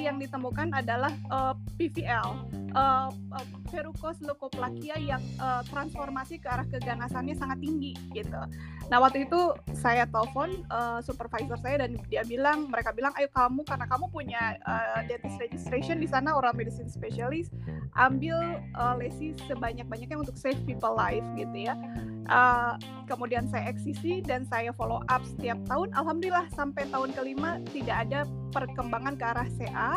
yang 0.00 0.16
ditemukan 0.16 0.72
adalah 0.72 1.12
uh, 1.28 1.54
PVL, 1.76 2.28
uh, 2.72 3.10
uh, 3.12 3.46
verrucous 3.70 4.18
leukoplakia 4.20 4.98
yang 4.98 5.22
uh, 5.38 5.62
transformasi 5.70 6.42
ke 6.42 6.46
arah 6.50 6.66
keganasannya 6.66 7.38
sangat 7.38 7.58
tinggi 7.62 7.94
gitu. 8.12 8.42
Nah 8.90 8.98
waktu 8.98 9.30
itu 9.30 9.54
saya 9.78 10.04
telepon 10.10 10.66
uh, 10.68 10.98
supervisor 10.98 11.56
saya 11.62 11.86
dan 11.86 11.94
dia 12.10 12.26
bilang, 12.26 12.66
mereka 12.66 12.90
bilang, 12.90 13.14
ayo 13.14 13.30
kamu 13.30 13.62
karena 13.62 13.86
kamu 13.86 14.06
punya 14.10 14.58
uh, 14.66 15.00
dentist 15.06 15.38
registration 15.38 16.02
di 16.02 16.10
sana 16.10 16.34
oral 16.34 16.52
medicine 16.52 16.90
specialist, 16.90 17.54
ambil 17.94 18.36
uh, 18.74 18.98
lesi 18.98 19.32
sebanyak-banyaknya 19.46 20.18
untuk 20.18 20.34
save 20.34 20.58
people 20.66 20.92
life 20.92 21.24
gitu 21.38 21.70
ya. 21.70 21.78
Uh, 22.30 22.74
kemudian 23.06 23.46
saya 23.50 23.70
eksisi 23.70 24.22
dan 24.22 24.46
saya 24.46 24.74
follow 24.74 25.02
up 25.06 25.22
setiap 25.22 25.58
tahun. 25.70 25.94
Alhamdulillah 25.94 26.50
sampai 26.54 26.86
tahun 26.90 27.14
kelima 27.14 27.62
tidak 27.70 28.10
ada 28.10 28.26
perkembangan 28.50 29.14
ke 29.14 29.24
arah 29.24 29.48
CA. 29.54 29.94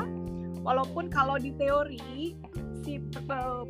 Walaupun 0.64 1.12
kalau 1.12 1.36
di 1.36 1.52
teori 1.60 2.40
si 2.84 3.00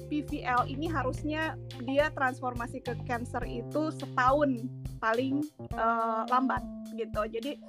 PVL 0.09 0.65
ini 0.67 0.89
harusnya 0.89 1.53
dia 1.85 2.09
transformasi 2.11 2.81
ke 2.81 2.97
cancer 3.05 3.45
itu 3.45 3.93
setahun 3.93 4.65
paling 4.97 5.45
uh, 5.77 6.25
lambat 6.27 6.65
gitu. 6.97 7.21
Jadi 7.29 7.61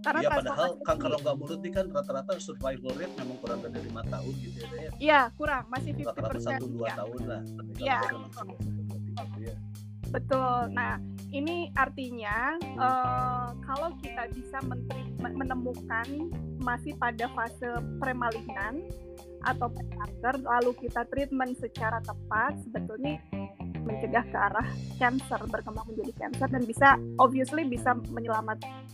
karena 0.00 0.20
iya, 0.24 0.30
padahal 0.32 0.70
kanker 0.80 1.08
rongga 1.12 1.32
mulut 1.36 1.60
ini 1.60 1.70
kan 1.76 1.86
rata-rata 1.92 2.32
survival 2.40 2.96
rate 2.96 3.12
memang 3.20 3.36
kurang 3.44 3.60
dari 3.60 3.84
lima 3.84 4.00
tahun 4.08 4.32
gitu 4.40 4.58
ya. 4.64 4.90
Iya, 4.96 5.20
kurang, 5.36 5.68
masih 5.68 5.92
50%. 5.92 6.08
Rata-rata 6.08 6.40
satu 6.40 6.66
dua 6.72 6.88
ya. 6.88 6.96
tahun 6.96 7.20
lah. 7.28 7.42
Iya. 7.76 7.98
Ya. 9.44 9.54
Betul. 10.08 10.56
Nah, 10.72 10.96
ini 11.30 11.70
artinya 11.78 12.58
uh, 12.74 13.54
kalau 13.62 13.94
kita 14.02 14.26
bisa 14.34 14.58
menemukan 15.22 16.06
masih 16.58 16.98
pada 16.98 17.30
fase 17.32 17.70
premalignan 18.02 18.82
atau 19.46 19.72
kanker, 19.72 20.42
lalu 20.44 20.76
kita 20.84 21.06
treatment 21.08 21.56
secara 21.56 22.02
tepat, 22.04 22.60
sebetulnya 22.66 23.22
mencegah 23.80 24.24
ke 24.28 24.36
arah 24.36 24.68
cancer 25.00 25.40
berkembang 25.48 25.88
menjadi 25.88 26.12
cancer 26.26 26.48
dan 26.52 26.62
bisa 26.68 26.88
obviously 27.16 27.64
bisa 27.64 27.96
menyelamatkan. 28.12 28.84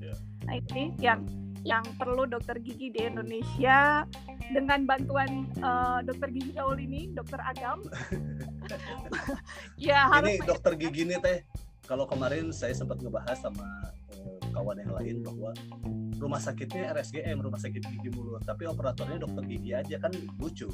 Yeah. 0.00 0.16
Nah 0.48 0.54
ini 0.72 0.96
yang 0.96 1.20
yang 1.60 1.84
perlu 2.00 2.24
dokter 2.24 2.56
gigi 2.56 2.88
di 2.88 3.04
Indonesia 3.04 4.08
dengan 4.48 4.88
bantuan 4.88 5.44
uh, 5.60 6.00
dokter 6.00 6.32
gigi 6.32 6.56
gaul 6.56 6.80
ini, 6.80 7.12
dokter 7.12 7.38
Agam. 7.44 7.84
ya 9.90 10.06
harus 10.10 10.36
ini 10.36 10.42
dokter 10.46 10.72
gigi 10.78 11.02
nih 11.06 11.18
teh. 11.18 11.38
Kalau 11.88 12.06
kemarin 12.06 12.54
saya 12.54 12.70
sempat 12.70 13.02
ngebahas 13.02 13.34
sama 13.34 13.66
uh, 14.14 14.40
kawan 14.54 14.78
yang 14.78 14.94
lain 14.94 15.16
bahwa 15.26 15.50
rumah 16.20 16.38
sakitnya 16.38 16.94
RSGM, 16.94 17.40
rumah 17.42 17.58
sakit 17.58 17.82
gigi 17.82 18.10
mulut, 18.14 18.44
tapi 18.46 18.68
operatornya 18.68 19.18
dokter 19.26 19.42
gigi 19.48 19.74
aja 19.74 19.96
kan 19.98 20.12
lucu. 20.38 20.70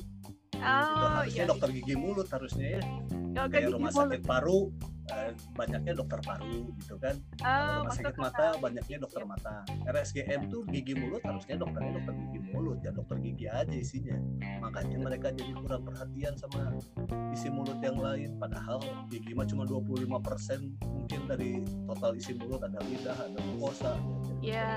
Oh, 0.60 1.22
harusnya 1.22 1.44
iya. 1.44 1.50
dokter 1.50 1.68
gigi 1.72 1.94
mulut 1.96 2.28
harusnya 2.28 2.66
ya. 2.78 2.82
Kayak 3.46 3.76
rumah 3.76 3.92
sakit 3.92 4.22
paru 4.24 4.72
Eh, 5.06 5.30
banyaknya 5.54 5.94
dokter 5.94 6.18
paru 6.18 6.66
gitu 6.82 6.98
kan. 6.98 7.14
Oh, 7.46 7.86
rumah 7.86 7.94
sakit 7.94 8.18
mata 8.18 8.58
banyaknya 8.58 8.98
dokter 8.98 9.22
mata. 9.22 9.62
RSGM 9.86 10.50
tuh 10.50 10.66
gigi 10.66 10.98
mulut 10.98 11.22
harusnya 11.22 11.62
dokternya 11.62 12.02
dokter 12.02 12.14
gigi 12.26 12.40
mulut. 12.50 12.82
Ya 12.82 12.90
dokter 12.90 13.22
gigi 13.22 13.46
aja 13.46 13.70
isinya. 13.70 14.18
Makanya 14.66 14.98
mereka 14.98 15.30
jadi 15.30 15.54
kurang 15.54 15.86
perhatian 15.86 16.34
sama 16.34 16.74
isi 17.30 17.46
mulut 17.54 17.78
yang 17.86 18.02
lain. 18.02 18.34
Padahal 18.42 18.82
gigi 19.06 19.30
mah 19.30 19.46
cuma 19.46 19.62
25% 19.62 20.74
mungkin 20.82 21.20
dari 21.30 21.62
total 21.86 22.10
isi 22.18 22.34
mulut. 22.34 22.66
Ada 22.66 22.82
lidah 22.82 23.16
ada 23.30 23.38
mukosa 23.54 23.94
Iya, 24.46 24.70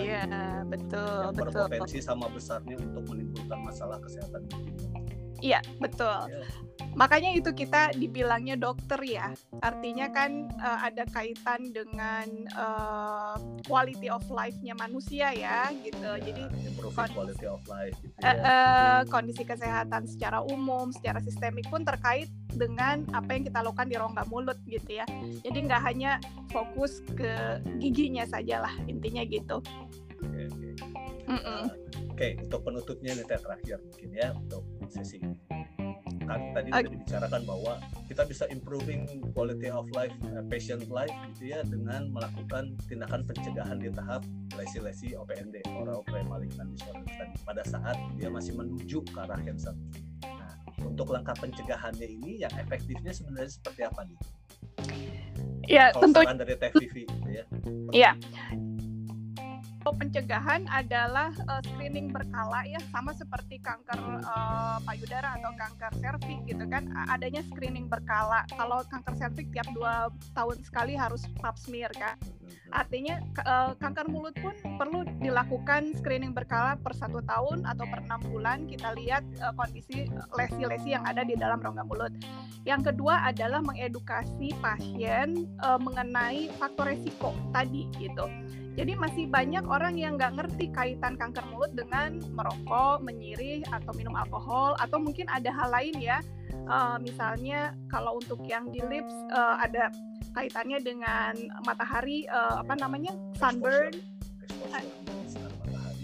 iya 0.00 0.24
betul, 0.64 1.28
yang 1.28 1.36
betul. 1.36 1.68
berpotensi 1.68 2.00
sama 2.00 2.24
besarnya 2.32 2.80
untuk 2.80 3.04
menimbulkan 3.12 3.60
masalah 3.60 4.00
kesehatan. 4.00 4.48
Iya, 5.42 5.60
betul. 5.82 6.30
Ya 6.30 6.46
makanya 6.92 7.32
itu 7.32 7.50
kita 7.56 7.96
dibilangnya 7.96 8.56
dokter 8.60 9.00
ya 9.00 9.32
artinya 9.64 10.12
kan 10.12 10.52
uh, 10.60 10.84
ada 10.84 11.08
kaitan 11.08 11.72
dengan 11.72 12.28
uh, 12.52 13.36
quality 13.64 14.12
of 14.12 14.20
life-nya 14.28 14.76
manusia 14.76 15.32
ya 15.32 15.72
gitu 15.80 16.04
ya, 16.04 16.20
jadi 16.20 16.42
quality 16.76 17.46
of 17.48 17.62
life 17.64 17.96
gitu 18.04 18.16
ya. 18.20 18.28
uh, 18.28 18.38
uh, 18.44 19.00
kondisi 19.08 19.42
kesehatan 19.44 20.04
secara 20.04 20.44
umum 20.44 20.92
secara 20.92 21.20
sistemik 21.24 21.64
pun 21.72 21.80
terkait 21.80 22.28
dengan 22.52 23.08
apa 23.16 23.32
yang 23.32 23.48
kita 23.48 23.64
lakukan 23.64 23.88
di 23.88 23.96
rongga 23.96 24.24
mulut 24.28 24.58
gitu 24.68 25.00
ya 25.00 25.08
jadi 25.40 25.58
nggak 25.64 25.82
hanya 25.88 26.20
fokus 26.52 27.00
ke 27.16 27.56
giginya 27.80 28.28
saja 28.28 28.68
lah 28.68 28.74
intinya 28.84 29.24
gitu 29.24 29.64
oke 30.20 30.28
okay, 30.28 30.44
okay. 30.52 30.72
uh, 31.32 31.40
oke 31.40 31.68
okay, 32.12 32.36
untuk 32.36 32.60
penutupnya 32.68 33.16
nih 33.16 33.24
terakhir 33.24 33.80
mungkin 33.80 34.10
ya 34.12 34.28
untuk 34.36 34.60
sesi 34.90 35.22
ini 35.22 35.36
kan 36.32 36.40
tadi 36.56 36.68
sudah 36.72 36.92
dibicarakan 36.92 37.42
bahwa 37.44 37.72
kita 38.08 38.22
bisa 38.26 38.44
improving 38.48 39.04
quality 39.36 39.68
of 39.68 39.84
life, 39.92 40.14
uh, 40.32 40.42
patient 40.48 40.86
life 40.88 41.12
gitu 41.32 41.52
ya 41.52 41.60
dengan 41.66 42.08
melakukan 42.08 42.72
tindakan 42.86 43.26
pencegahan 43.26 43.78
di 43.82 43.92
tahap 43.92 44.22
lesi-lesi 44.56 45.12
OPND 45.12 45.60
oral 45.76 46.00
premalignant 46.08 46.72
disorder 46.72 47.04
tadi 47.04 47.36
pada 47.44 47.62
saat 47.68 47.96
dia 48.16 48.32
masih 48.32 48.56
menuju 48.56 49.04
ke 49.04 49.18
arah 49.18 49.40
cancer. 49.44 49.74
Nah, 50.24 50.52
untuk 50.82 51.12
langkah 51.12 51.36
pencegahannya 51.36 52.06
ini 52.06 52.44
yang 52.44 52.52
efektifnya 52.56 53.12
sebenarnya 53.12 53.50
seperti 53.52 53.80
apa 53.86 54.00
nih? 54.08 54.18
Ya, 55.70 55.94
tentu 55.94 56.20
dari 56.26 56.58
TVV 56.58 56.96
gitu 57.06 57.28
ya. 57.30 57.44
Iya 57.92 58.12
pencegahan 59.90 60.70
adalah 60.70 61.34
uh, 61.50 61.58
screening 61.66 62.14
berkala 62.14 62.62
ya 62.70 62.78
sama 62.94 63.10
seperti 63.10 63.58
kanker 63.58 63.98
uh, 64.22 64.78
payudara 64.86 65.34
atau 65.42 65.50
kanker 65.58 65.92
serviks 65.98 66.46
gitu 66.46 66.62
kan 66.70 66.86
adanya 67.10 67.42
screening 67.50 67.90
berkala. 67.90 68.46
Kalau 68.54 68.86
kanker 68.86 69.18
serviks 69.18 69.50
tiap 69.50 69.66
dua 69.74 70.06
tahun 70.38 70.62
sekali 70.62 70.94
harus 70.94 71.26
pap 71.42 71.58
smear 71.58 71.90
kan. 71.98 72.14
Artinya 72.70 73.18
uh, 73.42 73.74
kanker 73.82 74.06
mulut 74.06 74.32
pun 74.38 74.54
perlu 74.78 75.02
dilakukan 75.18 75.98
screening 75.98 76.30
berkala 76.30 76.78
per 76.78 76.94
satu 76.94 77.18
tahun 77.26 77.66
atau 77.66 77.84
per 77.90 78.06
enam 78.06 78.22
bulan. 78.30 78.70
Kita 78.70 78.94
lihat 78.94 79.26
uh, 79.42 79.50
kondisi 79.58 80.06
lesi-lesi 80.38 80.94
yang 80.94 81.02
ada 81.02 81.26
di 81.26 81.34
dalam 81.34 81.58
rongga 81.58 81.82
mulut. 81.82 82.14
Yang 82.62 82.94
kedua 82.94 83.26
adalah 83.26 83.58
mengedukasi 83.58 84.54
pasien 84.62 85.50
uh, 85.66 85.80
mengenai 85.82 86.54
faktor 86.62 86.94
resiko 86.94 87.34
tadi 87.50 87.90
gitu 87.98 88.30
jadi 88.72 88.96
masih 88.96 89.28
banyak 89.28 89.68
orang 89.68 90.00
yang 90.00 90.16
nggak 90.16 90.32
ngerti 90.32 90.72
kaitan 90.72 91.12
kanker 91.20 91.44
mulut 91.52 91.76
dengan 91.76 92.16
merokok, 92.32 93.04
menyirih, 93.04 93.60
atau 93.68 93.92
minum 93.92 94.16
alkohol, 94.16 94.72
atau 94.80 94.96
mungkin 94.96 95.28
ada 95.28 95.52
hal 95.52 95.68
lain 95.68 95.92
ya. 96.00 96.24
Uh, 96.64 96.96
misalnya 96.96 97.76
kalau 97.92 98.16
untuk 98.16 98.40
yang 98.48 98.72
di 98.72 98.80
lips 98.88 99.12
uh, 99.36 99.60
ada 99.60 99.92
kaitannya 100.32 100.80
dengan 100.80 101.36
matahari, 101.68 102.24
uh, 102.32 102.64
apa 102.64 102.72
namanya 102.80 103.12
sunburn. 103.36 103.92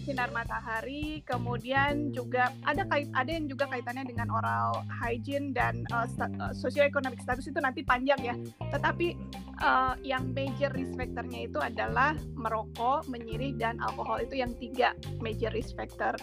Sinar 0.08 0.32
matahari, 0.32 1.20
kemudian 1.28 2.16
juga 2.16 2.48
ada 2.64 2.88
kait 2.88 3.12
ada 3.12 3.28
yang 3.28 3.44
juga 3.44 3.68
kaitannya 3.68 4.08
dengan 4.08 4.32
oral 4.32 4.80
hygiene 4.88 5.52
dan 5.52 5.84
uh, 5.92 6.08
socioeconomic 6.56 7.20
status 7.20 7.44
itu 7.44 7.60
nanti 7.60 7.84
panjang 7.84 8.16
ya. 8.24 8.34
Tetapi 8.72 9.12
uh, 9.60 10.00
yang 10.00 10.32
major 10.32 10.72
risk 10.72 10.96
factornya 10.96 11.44
itu 11.44 11.60
adalah 11.60 12.16
merokok, 12.32 13.04
menyirih, 13.12 13.52
dan 13.60 13.76
alkohol 13.84 14.24
itu 14.24 14.40
yang 14.40 14.56
tiga 14.56 14.96
major 15.20 15.52
risk 15.52 15.76
factor. 15.76 16.16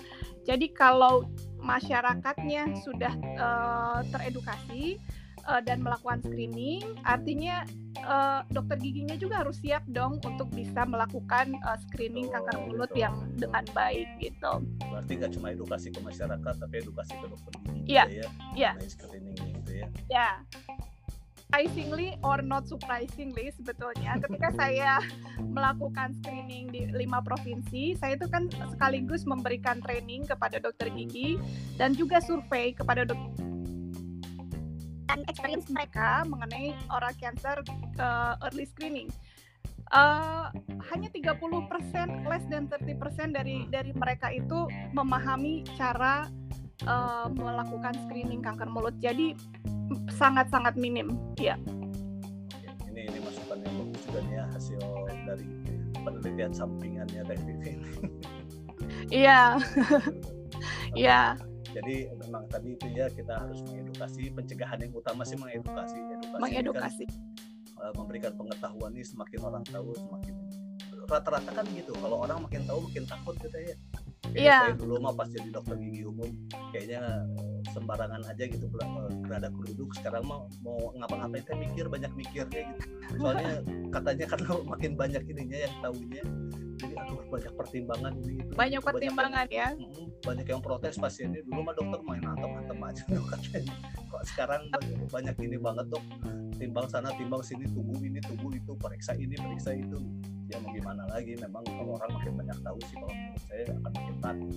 Jadi 0.49 0.73
kalau 0.73 1.29
masyarakatnya 1.61 2.81
sudah 2.81 3.13
uh, 3.37 4.01
teredukasi 4.09 4.97
uh, 5.47 5.61
dan 5.61 5.81
melakukan 5.81 6.21
screening, 6.25 6.83
artinya 7.05 7.65
uh, 8.05 8.41
dokter 8.51 8.77
giginya 8.81 9.15
juga 9.17 9.45
harus 9.45 9.57
siap 9.61 9.85
dong 9.89 10.21
untuk 10.25 10.49
bisa 10.53 10.83
melakukan 10.85 11.55
uh, 11.65 11.77
screening 11.87 12.29
kanker 12.29 12.57
mulut 12.65 12.91
oh, 12.91 12.97
yang 12.97 13.15
dengan 13.37 13.65
baik 13.71 14.09
gitu. 14.19 14.61
Berarti 14.85 15.11
nggak 15.21 15.31
cuma 15.37 15.47
edukasi 15.53 15.89
ke 15.93 16.01
masyarakat, 16.01 16.53
tapi 16.57 16.75
edukasi 16.81 17.13
ke 17.17 17.25
dokter 17.29 17.51
gigi 17.71 17.95
yeah. 17.95 18.07
ya? 18.09 18.15
Iya. 18.19 18.29
Yeah. 18.53 18.73
Screening 18.89 19.37
gitu 19.61 19.71
ya? 19.71 19.87
Ya 20.09 20.29
surprisingly 21.55 22.19
or 22.19 22.43
not 22.43 22.67
surprisingly 22.67 23.47
sebetulnya 23.55 24.19
ketika 24.19 24.51
saya 24.59 24.99
melakukan 25.55 26.11
screening 26.19 26.67
di 26.67 26.91
lima 26.91 27.23
provinsi 27.23 27.95
saya 27.95 28.19
itu 28.19 28.27
kan 28.27 28.51
sekaligus 28.75 29.23
memberikan 29.23 29.79
training 29.79 30.27
kepada 30.27 30.59
dokter 30.59 30.91
gigi 30.91 31.39
dan 31.79 31.95
juga 31.95 32.19
survei 32.19 32.75
kepada 32.75 33.07
dokter 33.07 33.54
dan 35.05 35.21
experience 35.29 35.69
mereka 35.69 36.25
mengenai 36.25 36.73
oral 36.89 37.13
cancer 37.21 37.61
uh, 38.01 38.35
early 38.45 38.65
screening 38.65 39.09
uh, 39.93 40.49
hanya 40.89 41.09
30% 41.13 42.25
less 42.25 42.45
than 42.49 42.65
30% 42.71 43.35
dari 43.35 43.69
dari 43.69 43.91
mereka 43.93 44.33
itu 44.33 44.65
memahami 44.95 45.61
cara 45.77 46.25
uh, 46.87 47.27
melakukan 47.29 47.93
screening 48.07 48.41
kanker 48.41 48.69
mulut. 48.71 48.95
Jadi 48.97 49.37
sangat-sangat 50.09 50.73
minim, 50.79 51.13
ya. 51.37 51.59
Ini 52.89 53.11
ini 53.11 53.19
masukan 53.21 53.61
yang 53.61 53.75
bagus 53.85 54.01
juga 54.09 54.19
nih 54.25 54.33
ya 54.41 54.45
hasil 54.49 54.79
dari 55.29 55.47
penelitian 56.01 56.51
sampingannya 56.53 57.21
TVV 57.27 57.61
ini. 57.77 57.91
Iya. 59.11 59.41
Iya. 60.95 61.35
Jadi 61.75 62.07
memang 62.15 62.47
tadi 62.47 62.79
itu 62.79 62.87
ya 62.95 63.11
kita 63.11 63.35
harus 63.35 63.59
mengedukasi 63.67 64.31
pencegahan 64.31 64.79
yang 64.79 64.95
utama 64.95 65.27
sih 65.27 65.35
mengedukasi 65.35 65.99
edukasi 65.99 66.39
mengedukasi. 66.39 67.05
kan, 67.75 67.91
memberikan 67.99 68.31
pengetahuan 68.39 68.95
nih 68.95 69.03
semakin 69.03 69.39
orang 69.43 69.63
tahu 69.67 69.91
semakin 69.91 70.33
rata-rata 71.05 71.51
kan 71.51 71.65
gitu. 71.75 71.91
Kalau 71.99 72.23
orang 72.23 72.39
makin 72.47 72.63
tahu 72.63 72.87
makin 72.87 73.03
takut 73.03 73.35
gitu 73.43 73.57
ya. 73.59 73.75
Iya. 74.35 74.57
Saya 74.71 74.75
dulu 74.79 75.03
mah 75.03 75.13
pas 75.13 75.27
jadi 75.27 75.51
dokter 75.51 75.75
gigi 75.83 76.07
umum 76.07 76.31
kayaknya 76.71 77.27
sembarangan 77.73 78.21
aja 78.27 78.43
gitu 78.45 78.65
berada 79.25 79.49
kerudung. 79.49 79.89
Sekarang 79.95 80.23
mau 80.25 80.45
mau 80.61 80.93
ngapa-ngapain 80.97 81.43
saya 81.45 81.57
mikir 81.61 81.85
banyak 81.89 82.11
mikir 82.13 82.45
kayak 82.49 82.75
gitu. 82.77 82.85
Soalnya 83.21 83.61
katanya 83.95 84.25
karena 84.29 84.51
makin 84.65 84.91
banyak 84.93 85.23
ininya 85.25 85.57
yang 85.65 85.75
tahunya 85.81 86.23
jadi 86.75 86.93
aduh 86.99 87.23
banyak 87.31 87.53
pertimbangan 87.55 88.13
ini 88.19 88.33
itu 88.43 88.51
banyak 88.51 88.81
pertimbangan 88.83 89.47
banyak, 89.47 89.57
ya 89.57 89.67
banyak 90.25 90.47
yang 90.47 90.61
protes 90.61 90.95
pasiennya. 90.99 91.41
Dulu 91.47 91.59
mah 91.63 91.73
dokter 91.77 91.99
main 92.03 92.23
antem 92.23 92.51
antem 92.51 92.77
aja 92.83 93.03
katanya. 93.31 93.75
Kok 94.11 94.23
sekarang 94.27 94.61
banyak, 94.71 94.99
banyak 95.07 95.35
ini 95.39 95.57
banget 95.57 95.85
dok. 95.87 96.03
Timbang 96.55 96.87
sana 96.87 97.11
timbang 97.15 97.43
sini 97.43 97.67
tunggu 97.71 97.95
ini 97.99 98.19
tunggu 98.23 98.47
itu 98.55 98.71
periksa 98.79 99.15
ini 99.15 99.35
periksa 99.35 99.75
itu. 99.75 99.99
Ya 100.51 100.61
mau 100.61 100.71
gimana 100.71 101.03
lagi? 101.09 101.35
Memang 101.39 101.63
kalau 101.65 101.97
orang 101.97 102.11
makin 102.15 102.33
banyak 102.37 102.57
tahu 102.61 102.79
sih 102.85 102.95
kalau 102.99 103.15
menurut 103.15 103.41
saya 103.47 103.63
akan 103.71 103.91
makin 103.91 104.15
takut 104.21 104.55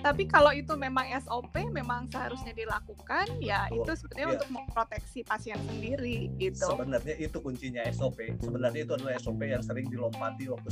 tapi 0.00 0.24
kalau 0.24 0.50
itu 0.50 0.72
memang 0.76 1.04
SOP 1.20 1.52
memang 1.68 2.08
seharusnya 2.08 2.56
dilakukan 2.56 3.28
ya 3.38 3.68
Betul. 3.68 3.84
itu 3.84 3.92
sebenarnya 4.00 4.26
ya. 4.26 4.34
untuk 4.40 4.50
memproteksi 4.50 5.20
pasien 5.24 5.58
sendiri 5.68 6.32
gitu 6.40 6.66
sebenarnya 6.72 7.14
itu 7.20 7.36
kuncinya 7.38 7.82
SOP 7.92 8.18
sebenarnya 8.40 8.80
itu 8.88 8.92
adalah 8.96 9.12
SOP 9.20 9.40
yang 9.44 9.60
sering 9.60 9.86
dilompati 9.92 10.48
waktu 10.48 10.68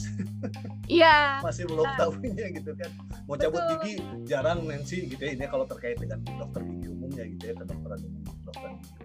iya 1.00 1.44
masih 1.44 1.68
belum 1.68 1.84
nah. 1.84 1.96
tahunya 2.00 2.46
gitu 2.56 2.72
kan 2.72 2.90
mau 3.28 3.36
Betul. 3.36 3.52
cabut 3.52 3.62
gigi 3.84 3.94
jarang 4.24 4.64
Nancy 4.64 5.12
gitu 5.12 5.20
ya 5.20 5.32
ini 5.36 5.44
kalau 5.44 5.68
terkait 5.68 6.00
dengan 6.00 6.24
dokter 6.24 6.64
gigi 6.64 6.88
umumnya 6.88 7.24
gitu 7.28 7.44
ya 7.52 7.54
kedokteran 7.60 7.98
umum 8.00 8.22
dokter 8.48 8.70
gigi 8.80 8.96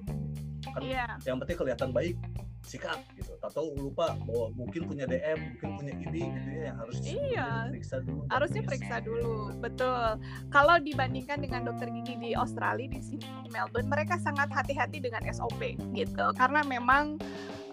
kan 0.73 0.81
yeah. 0.81 1.11
yang 1.27 1.37
penting 1.37 1.59
kelihatan 1.59 1.91
baik 1.91 2.15
sikat 2.63 2.99
gitu. 3.13 3.35
Atau 3.39 3.75
lupa 3.75 4.15
bahwa 4.23 4.47
mungkin 4.55 4.87
punya 4.87 5.03
DM 5.03 5.39
mungkin 5.53 5.69
punya 5.77 5.93
ini 5.93 6.21
gitu 6.23 6.49
ya 6.49 6.61
yang 6.65 6.77
harus 6.79 6.95
Iya. 7.03 7.47
periksa 7.69 7.95
dulu 7.99 8.21
harusnya 8.27 8.61
periksa 8.63 8.95
dulu. 8.99 9.35
Betul. 9.59 10.07
Kalau 10.49 10.75
dibandingkan 10.79 11.37
dengan 11.39 11.61
dokter 11.65 11.91
gigi 11.91 12.15
di 12.17 12.31
Australia 12.33 12.87
di 12.87 12.99
sini 12.99 13.27
di 13.43 13.49
Melbourne 13.49 13.87
mereka 13.87 14.15
sangat 14.17 14.47
hati-hati 14.49 14.97
dengan 14.97 15.21
SOP 15.27 15.59
gitu. 15.91 16.25
Karena 16.33 16.63
memang 16.63 17.19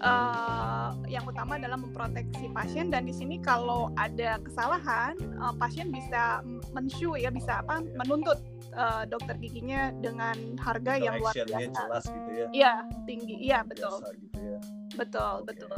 eh, 0.01 0.89
yang 1.09 1.25
utama 1.25 1.55
adalah 1.55 1.77
memproteksi 1.77 2.51
pasien. 2.51 2.89
Dan 2.89 3.05
di 3.05 3.15
sini 3.15 3.39
kalau 3.39 3.95
ada 3.95 4.43
kesalahan 4.43 5.15
eh, 5.17 5.55
pasien 5.57 5.89
bisa 5.89 6.43
mensue 6.73 7.15
ya 7.17 7.31
bisa 7.31 7.61
apa 7.61 7.79
menuntut 7.95 8.41
eh, 8.73 9.05
dokter 9.07 9.37
giginya 9.37 9.95
dengan 9.99 10.35
harga 10.59 10.99
Atau 10.99 11.05
yang 11.05 11.15
luar 11.21 11.35
biasa. 11.37 11.79
jelas 11.79 12.05
gitu 12.07 12.31
ya. 12.33 12.47
Iya 12.51 12.73
tinggi. 13.05 13.35
Iya 13.41 13.59
betul. 13.63 13.97
Biasa 14.01 14.19
gitu 14.19 14.41
ya 14.41 14.61
betul 15.01 15.35
betul 15.43 15.69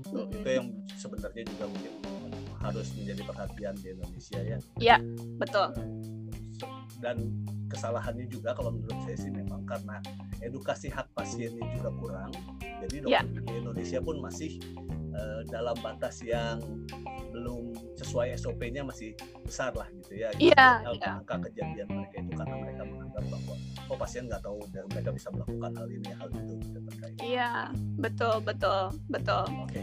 Itu- 0.00 0.14
Mm-mm. 0.16 0.30
itu 0.32 0.48
yang 0.48 0.66
sebenarnya 0.94 1.42
juga 1.44 1.64
mungkin 1.66 1.92
harus 2.60 2.88
menjadi 2.94 3.22
perhatian 3.24 3.74
di 3.76 3.88
Indonesia 3.90 4.40
ya 4.78 4.96
betul 5.36 5.68
dan 7.00 7.16
kesalahannya 7.66 8.26
juga 8.26 8.52
kalau 8.52 8.70
menurut 8.70 8.98
saya 9.02 9.16
sih 9.16 9.32
memang 9.32 9.64
karena 9.64 9.98
edukasi 10.38 10.86
hak 10.86 11.08
pasiennya 11.10 11.64
juga 11.72 11.90
kurang 11.94 12.30
jadi 12.60 12.96
dokter 13.00 13.10
Ya. 13.10 13.20
gigi 13.24 13.54
Indonesia 13.56 13.98
pun 13.98 14.16
masih 14.20 14.52
eh, 15.10 15.42
dalam 15.48 15.74
batas 15.80 16.20
yang 16.20 16.60
belum 17.30 17.72
sesuai 18.00 18.32
SOP-nya 18.40 18.82
masih 18.82 19.12
besar 19.44 19.76
lah 19.76 19.86
gitu 19.92 20.16
ya 20.16 20.32
Iya, 20.40 20.66
angka, 20.88 20.96
iya. 20.96 21.10
angka 21.20 21.34
kejadian 21.48 21.88
mereka 21.92 22.16
itu 22.24 22.32
karena 22.32 22.56
mereka 22.56 22.82
menganggap 22.88 23.24
bahwa 23.28 23.54
oh 23.92 23.96
pasien 24.00 24.24
nggak 24.24 24.42
tahu 24.42 24.58
dan 24.72 24.84
mereka 24.88 25.10
bisa 25.12 25.28
melakukan 25.28 25.70
hal 25.76 25.88
ini 25.92 26.10
hal 26.16 26.28
itu 26.32 26.52
gitu 26.64 26.78
terkait 26.88 27.16
iya 27.20 27.50
betul 28.00 28.40
betul 28.40 28.82
betul 29.12 29.44
oke 29.60 29.82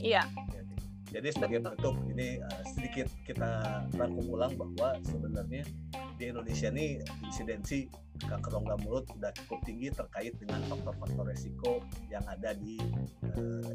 iya 0.00 0.24
Oke, 0.24 0.56
oke. 0.56 0.76
Jadi 1.10 1.28
sebagai 1.34 1.58
Betul. 1.58 1.74
penutup 1.74 1.96
ini 2.14 2.38
uh, 2.38 2.62
sedikit 2.70 3.10
kita 3.26 3.82
rangkum 3.98 4.30
ulang 4.30 4.54
bahwa 4.54 4.94
sebenarnya 5.02 5.66
di 6.14 6.24
Indonesia 6.30 6.70
ini 6.70 7.02
insidensi 7.26 7.90
kanker 8.22 8.52
rongga 8.54 8.78
mulut 8.86 9.10
sudah 9.10 9.34
cukup 9.34 9.58
tinggi 9.66 9.90
terkait 9.90 10.38
dengan 10.38 10.62
faktor-faktor 10.70 11.26
resiko 11.26 11.82
yang 12.14 12.22
ada 12.30 12.54
di 12.54 12.78
uh, 13.34 13.74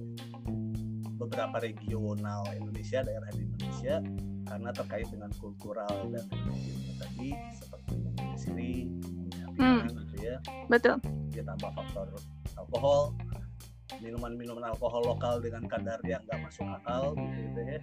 beberapa 1.15 1.57
regional 1.63 2.43
Indonesia, 2.53 3.01
daerah 3.01 3.31
di 3.31 3.47
Indonesia 3.47 4.03
karena 4.45 4.69
terkait 4.75 5.07
dengan 5.09 5.31
kultural 5.41 6.11
dan 6.13 6.23
religiusnya 6.29 6.93
tadi 7.01 7.29
seperti 7.55 7.95
siri, 8.37 8.75
Hmm. 9.55 9.87
gitu 9.87 10.15
ya, 10.19 10.35
betul. 10.67 10.99
Ditambah 11.31 11.71
faktor 11.71 12.11
alkohol 12.59 13.15
minuman-minuman 14.05 14.69
alkohol 14.69 15.01
lokal 15.01 15.41
dengan 15.41 15.65
kadar 15.65 15.97
yang 16.05 16.21
nggak 16.29 16.45
masuk 16.45 16.69
akal 16.69 17.17
gitu 17.17 17.59
ya 17.65 17.81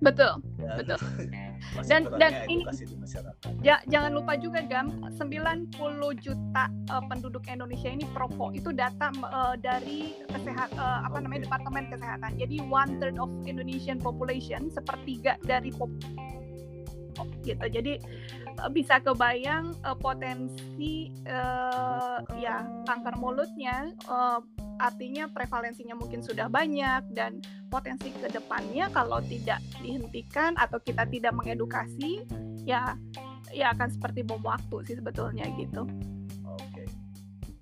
betul 0.00 0.40
dan 0.56 0.76
Betul. 0.80 0.96
masih 1.76 1.88
Dan- 1.92 2.08
dan 2.16 2.32
ini- 2.48 2.64
di 2.64 2.96
masyarakat 2.96 3.50
Ja- 3.60 3.84
jangan 3.84 4.16
lupa 4.16 4.32
juga 4.40 4.64
Gam, 4.64 4.88
90 5.12 5.76
juta 6.16 6.64
eh, 6.88 7.02
penduduk 7.04 7.44
Indonesia 7.44 7.92
ini 7.92 8.08
perokok. 8.08 8.56
Itu 8.56 8.72
data 8.72 9.12
eh, 9.12 9.54
dari 9.60 10.16
kesehat 10.24 10.72
eh, 10.72 10.98
apa 11.04 11.20
namanya 11.20 11.44
Oke. 11.44 11.46
Departemen 11.52 11.84
Kesehatan. 11.92 12.30
Jadi 12.40 12.56
one 12.64 12.96
third 12.96 13.20
of 13.20 13.28
Indonesian 13.44 14.00
population, 14.00 14.72
sepertiga 14.72 15.36
dari 15.44 15.68
pop 15.68 15.92
gitu. 17.44 17.64
Jadi 17.68 18.00
bisa 18.72 19.04
kebayang 19.04 19.76
eh, 19.76 19.96
potensi 20.00 21.12
eh, 21.28 22.16
ya 22.40 22.64
kanker 22.88 23.20
mulutnya 23.20 23.92
eh, 23.92 24.38
artinya 24.80 25.28
prevalensinya 25.28 25.92
mungkin 25.92 26.24
sudah 26.24 26.48
banyak 26.48 27.12
dan 27.12 27.44
potensi 27.68 28.08
ke 28.08 28.32
depannya 28.32 28.88
kalau 28.88 29.20
tidak 29.20 29.60
dihentikan 29.84 30.56
atau 30.56 30.80
kita 30.80 31.04
tidak 31.04 31.36
mengedukasi 31.36 32.24
ya 32.64 32.96
ya 33.52 33.76
akan 33.76 33.92
seperti 33.92 34.24
bom 34.24 34.40
waktu 34.40 34.88
sih 34.88 34.96
sebetulnya 34.96 35.44
gitu. 35.60 35.84
oke 36.48 36.82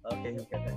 oke 0.07 0.29
oke 0.47 0.57
Teh. 0.57 0.77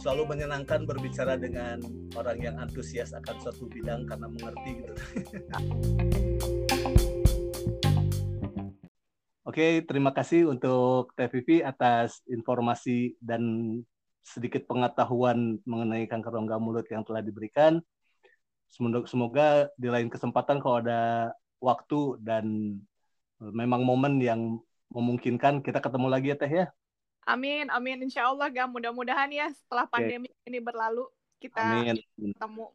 selalu 0.00 0.38
menyenangkan 0.38 0.88
berbicara 0.88 1.36
dengan 1.36 1.82
orang 2.16 2.38
yang 2.40 2.56
antusias 2.56 3.12
akan 3.12 3.36
suatu 3.42 3.68
bidang 3.68 4.08
karena 4.08 4.26
mengerti 4.32 4.70
gitu 4.80 4.94
Oke, 9.46 9.80
terima 9.88 10.12
kasih 10.12 10.52
untuk 10.52 11.16
Vivi 11.16 11.64
atas 11.64 12.20
informasi 12.28 13.16
dan 13.24 13.40
sedikit 14.26 14.66
pengetahuan 14.66 15.62
mengenai 15.62 16.10
kanker 16.10 16.34
rongga 16.34 16.58
mulut 16.58 16.86
yang 16.90 17.06
telah 17.06 17.22
diberikan. 17.22 17.78
Semoga, 18.66 19.70
di 19.78 19.86
lain 19.86 20.10
kesempatan 20.10 20.58
kalau 20.58 20.82
ada 20.82 21.30
waktu 21.62 22.18
dan 22.18 22.76
eh, 23.38 23.52
memang 23.54 23.86
momen 23.86 24.18
yang 24.18 24.58
memungkinkan 24.90 25.62
kita 25.62 25.78
ketemu 25.78 26.06
lagi 26.10 26.34
ya 26.34 26.36
Teh 26.36 26.50
ya. 26.50 26.66
Amin, 27.26 27.70
amin. 27.70 28.06
Insya 28.06 28.26
Allah, 28.26 28.50
Gam. 28.50 28.70
Mudah-mudahan 28.74 29.30
ya 29.30 29.50
setelah 29.50 29.86
pandemi 29.86 30.30
ini 30.46 30.58
berlalu 30.62 31.06
kita 31.42 31.58
Amin. 31.62 31.98
ketemu. 32.18 32.66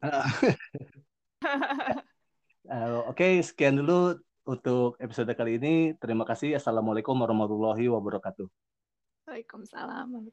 Eh, 2.62 2.98
Oke, 3.10 3.42
sekian 3.42 3.74
dulu 3.74 4.22
untuk 4.46 4.94
episode 5.02 5.34
kali 5.34 5.58
ini. 5.58 5.98
Terima 5.98 6.22
kasih. 6.22 6.54
Assalamualaikum 6.54 7.18
warahmatullahi 7.18 7.90
wabarakatuh. 7.90 8.46
Waalaikumsalam. 9.26 10.30